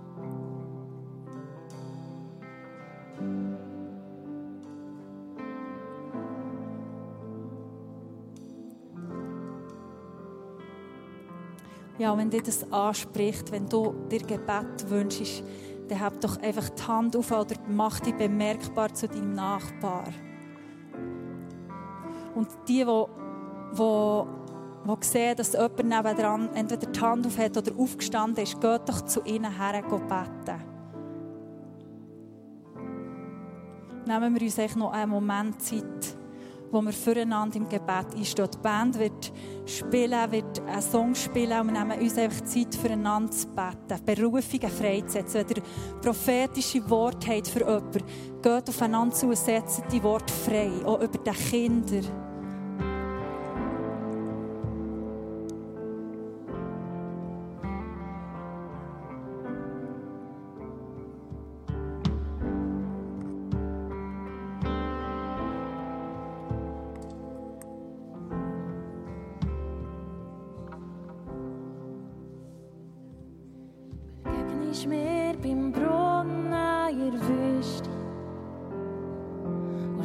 Ja, 11.98 12.16
wenn 12.16 12.28
dir 12.28 12.42
das 12.42 12.70
anspricht, 12.70 13.50
wenn 13.52 13.68
du 13.68 13.94
dir 14.10 14.20
Gebet 14.20 14.88
wünschst, 14.88 15.42
dann 15.88 16.00
hab 16.00 16.20
doch 16.20 16.36
einfach 16.42 16.68
die 16.68 16.82
Hand 16.82 17.16
auf 17.16 17.30
oder 17.30 17.54
mach 17.68 18.00
dich 18.00 18.14
bemerkbar 18.14 18.92
zu 18.92 19.08
deinem 19.08 19.34
Nachbar. 19.34 20.04
Und 22.34 22.48
die, 22.68 22.84
die, 22.84 23.04
die, 23.78 24.22
die 24.88 25.06
sehen, 25.06 25.36
dass 25.36 25.52
jemand 25.54 25.84
nebenan 25.84 26.54
entweder 26.54 26.86
die 26.86 27.00
Hand 27.00 27.26
auf 27.26 27.38
hat 27.38 27.56
oder 27.56 27.72
aufgestanden 27.78 28.44
ist, 28.44 28.60
geht 28.60 28.88
doch 28.88 29.00
zu 29.02 29.22
ihnen 29.24 29.56
her 29.56 29.82
und 29.90 30.06
beten. 30.06 30.62
Nehmen 34.06 34.34
wir 34.34 34.42
uns 34.42 34.58
echt 34.58 34.76
noch 34.76 34.92
einen 34.92 35.10
Moment 35.10 35.62
Zeit 35.62 36.16
wo 36.70 36.82
wir 36.82 36.92
füreinander 36.92 37.56
im 37.56 37.68
Gebet 37.68 38.14
einstehen. 38.14 38.48
Die 38.52 38.58
Band 38.58 38.98
wird 38.98 39.32
spielen, 39.66 40.30
wird 40.30 40.45
einen 40.66 40.82
Song 40.82 41.14
spielen 41.14 41.60
und 41.60 41.72
wir 41.72 41.84
nehmen 41.84 42.00
uns 42.00 42.18
einfach 42.18 42.44
Zeit 42.44 42.74
füreinander 42.74 43.30
zu 43.30 43.46
beten, 43.48 44.04
Berufungen 44.04 44.70
freizusetzen. 44.70 45.44
Wenn 45.48 45.56
ihr 45.56 45.62
prophetische 46.02 46.88
Worte 46.90 47.28
habt 47.28 47.48
für 47.48 47.60
jemanden, 47.60 48.02
geht 48.42 48.68
aufeinander 48.68 49.14
zu 49.14 49.28
und 49.28 49.38
setzt 49.38 49.82
die 49.90 50.02
Worte 50.02 50.32
frei, 50.32 50.70
auch 50.84 51.00
über 51.00 51.18
die 51.18 51.30
Kinder. 51.30 52.25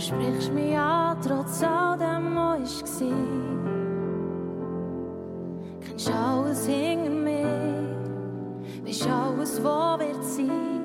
sprichst 0.02 0.52
mich 0.54 0.76
an, 0.78 1.18
trotz 1.22 1.64
all 1.64 1.98
dem, 1.98 2.36
was 2.36 2.82
war. 3.02 3.12
Kennst 5.86 6.12
alles 6.12 6.66
hinter 6.66 7.10
mir, 7.10 7.96
bist 8.84 9.08
alles, 9.08 9.64
wo 9.64 10.00
wird 10.00 10.24
sein. 10.24 10.82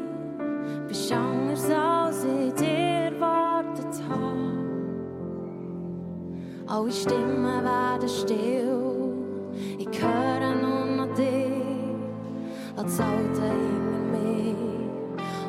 Bist 0.86 1.12
anders, 1.12 1.70
als 1.70 2.24
ich 2.24 2.52
dir 2.54 3.10
erwartet 3.10 4.02
habe. 4.08 4.36
Alle 6.66 6.92
Stimmen 6.92 7.64
werden 7.64 8.08
still, 8.08 9.14
ich 9.78 10.02
höre 10.02 10.54
nur 10.56 11.06
noch 11.06 11.14
dich. 11.14 11.56
Lass 12.76 12.84
das 12.84 13.00
Alte 13.00 13.42
hinter 13.42 14.02
mir 14.12 14.56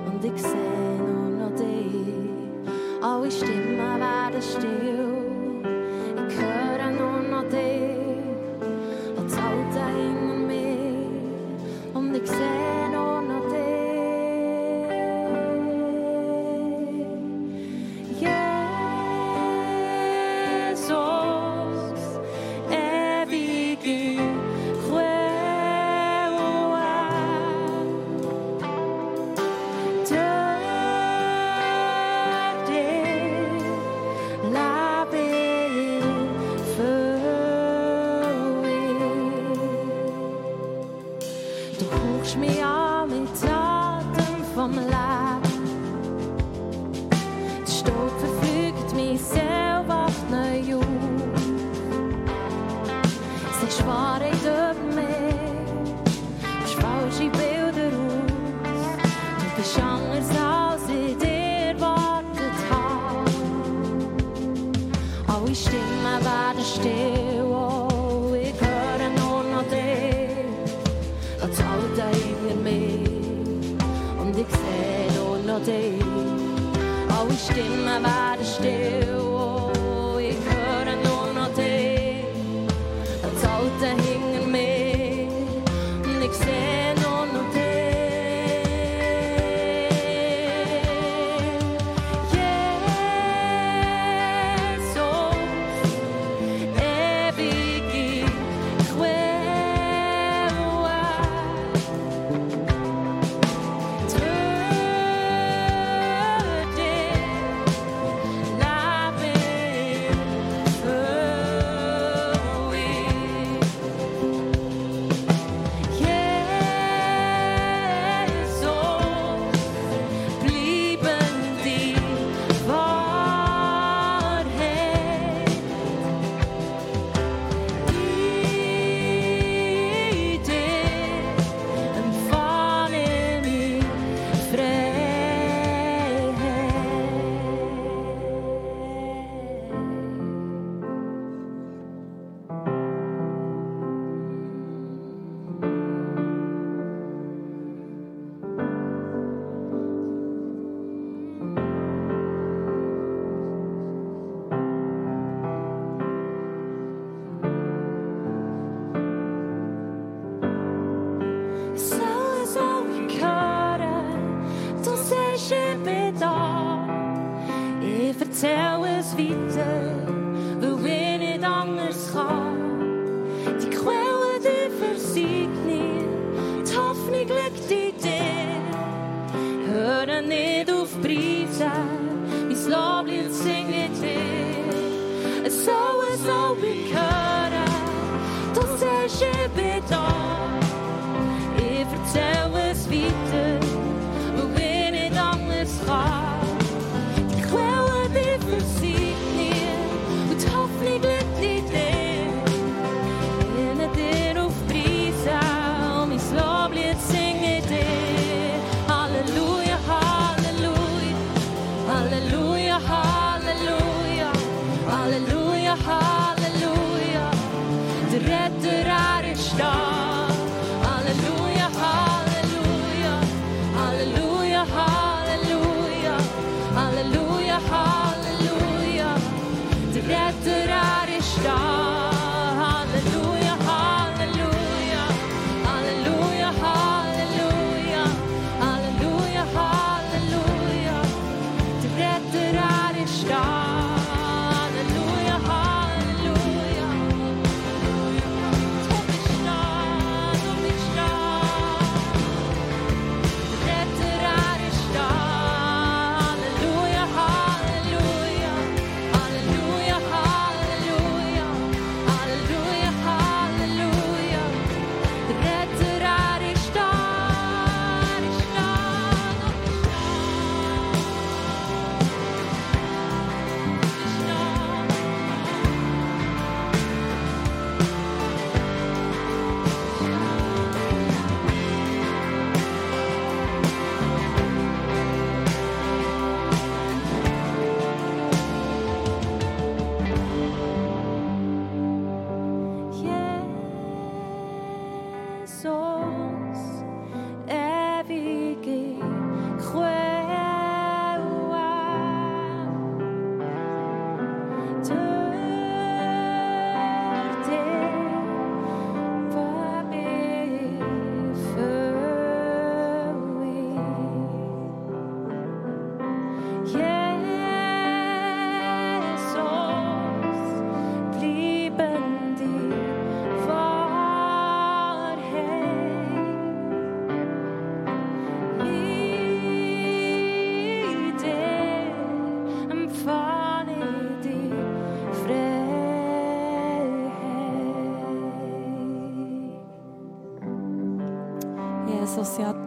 und 0.06 0.24
ich 0.24 0.42
sehe, 0.42 0.87
ich 3.28 3.42
immer 3.42 4.00
weiter 4.00 4.42
still. 4.42 4.97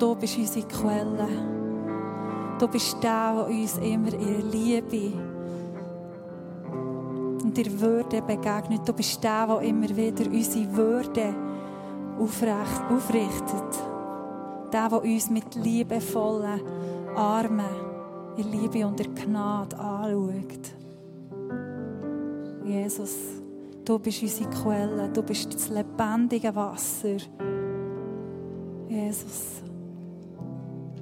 du 0.00 0.14
bist 0.14 0.38
unsere 0.38 0.66
Quelle. 0.66 1.28
Du 2.58 2.66
bist 2.68 3.02
der, 3.02 3.34
der 3.34 3.46
uns 3.46 3.76
immer 3.78 4.12
in 4.12 4.50
Liebe 4.50 5.12
und 7.44 7.56
in 7.56 7.80
Würde 7.80 8.22
begegnet. 8.22 8.86
Du 8.86 8.92
bist 8.92 9.22
der, 9.22 9.46
der 9.46 9.60
immer 9.60 9.88
wieder 9.88 10.24
unsere 10.26 10.76
Würde 10.76 11.34
aufrecht, 12.18 12.82
aufrichtet. 12.90 13.78
Der, 14.72 14.88
der 14.88 15.02
uns 15.02 15.30
mit 15.30 15.54
liebevollen 15.54 16.60
Armen 17.14 17.90
in 18.36 18.50
Liebe 18.50 18.86
und 18.86 19.00
in 19.00 19.14
Gnade 19.14 19.78
anschaut. 19.78 20.74
Jesus, 22.64 23.16
du 23.84 23.98
bist 23.98 24.22
unsere 24.22 24.50
Quelle, 24.50 25.08
du 25.08 25.22
bist 25.22 25.52
das 25.52 25.68
lebendige 25.68 26.54
Wasser. 26.54 27.16
Jesus 28.88 29.62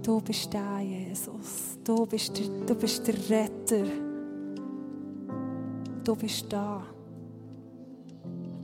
du 0.09 0.23
bist 0.23 0.53
da, 0.55 0.81
Jesus. 0.81 1.79
Du 1.85 2.07
bist 2.07 2.39
der, 2.39 2.47
du 2.67 2.75
bist 2.75 3.07
der 3.07 3.15
Retter. 3.29 3.85
Du 6.03 6.17
bist 6.17 6.51
da. 6.51 6.83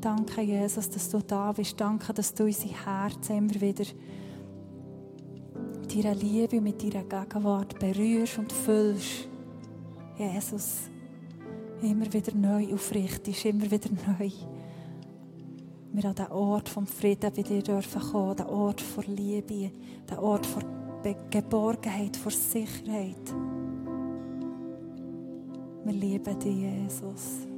Danke, 0.00 0.40
Jesus, 0.40 0.88
dass 0.88 1.10
du 1.10 1.18
da 1.18 1.52
bist. 1.52 1.78
Danke, 1.78 2.14
dass 2.14 2.32
du 2.32 2.44
unsere 2.44 2.72
Herzen 2.86 3.36
immer 3.36 3.60
wieder 3.60 3.84
mit 5.80 5.94
deiner 5.94 6.14
Liebe, 6.14 6.62
mit 6.62 6.82
deiner 6.82 7.04
Gegenwart 7.04 7.78
berührst 7.78 8.38
und 8.38 8.50
füllst. 8.50 9.28
Jesus, 10.16 10.88
immer 11.82 12.10
wieder 12.10 12.34
neu 12.34 12.72
aufrichtest, 12.72 13.44
immer 13.44 13.70
wieder 13.70 13.90
neu. 14.18 14.30
Wir 15.92 16.04
an 16.06 16.14
den 16.14 16.26
Ort 16.28 16.70
vom 16.70 16.86
Frieden 16.86 17.30
bei 17.36 17.42
dir 17.42 17.62
dürfen 17.62 18.00
kommen, 18.00 18.36
den 18.36 18.46
Ort 18.46 18.80
vor 18.80 19.04
Liebe, 19.06 19.70
den 20.10 20.18
Ort 20.18 20.46
vor 20.46 20.62
Geborgenheit, 21.30 22.16
vor 22.16 22.32
Sicherheit. 22.32 23.34
Wir 25.84 25.92
lieben 25.92 26.38
dich, 26.38 26.56
Jesus. 26.56 27.53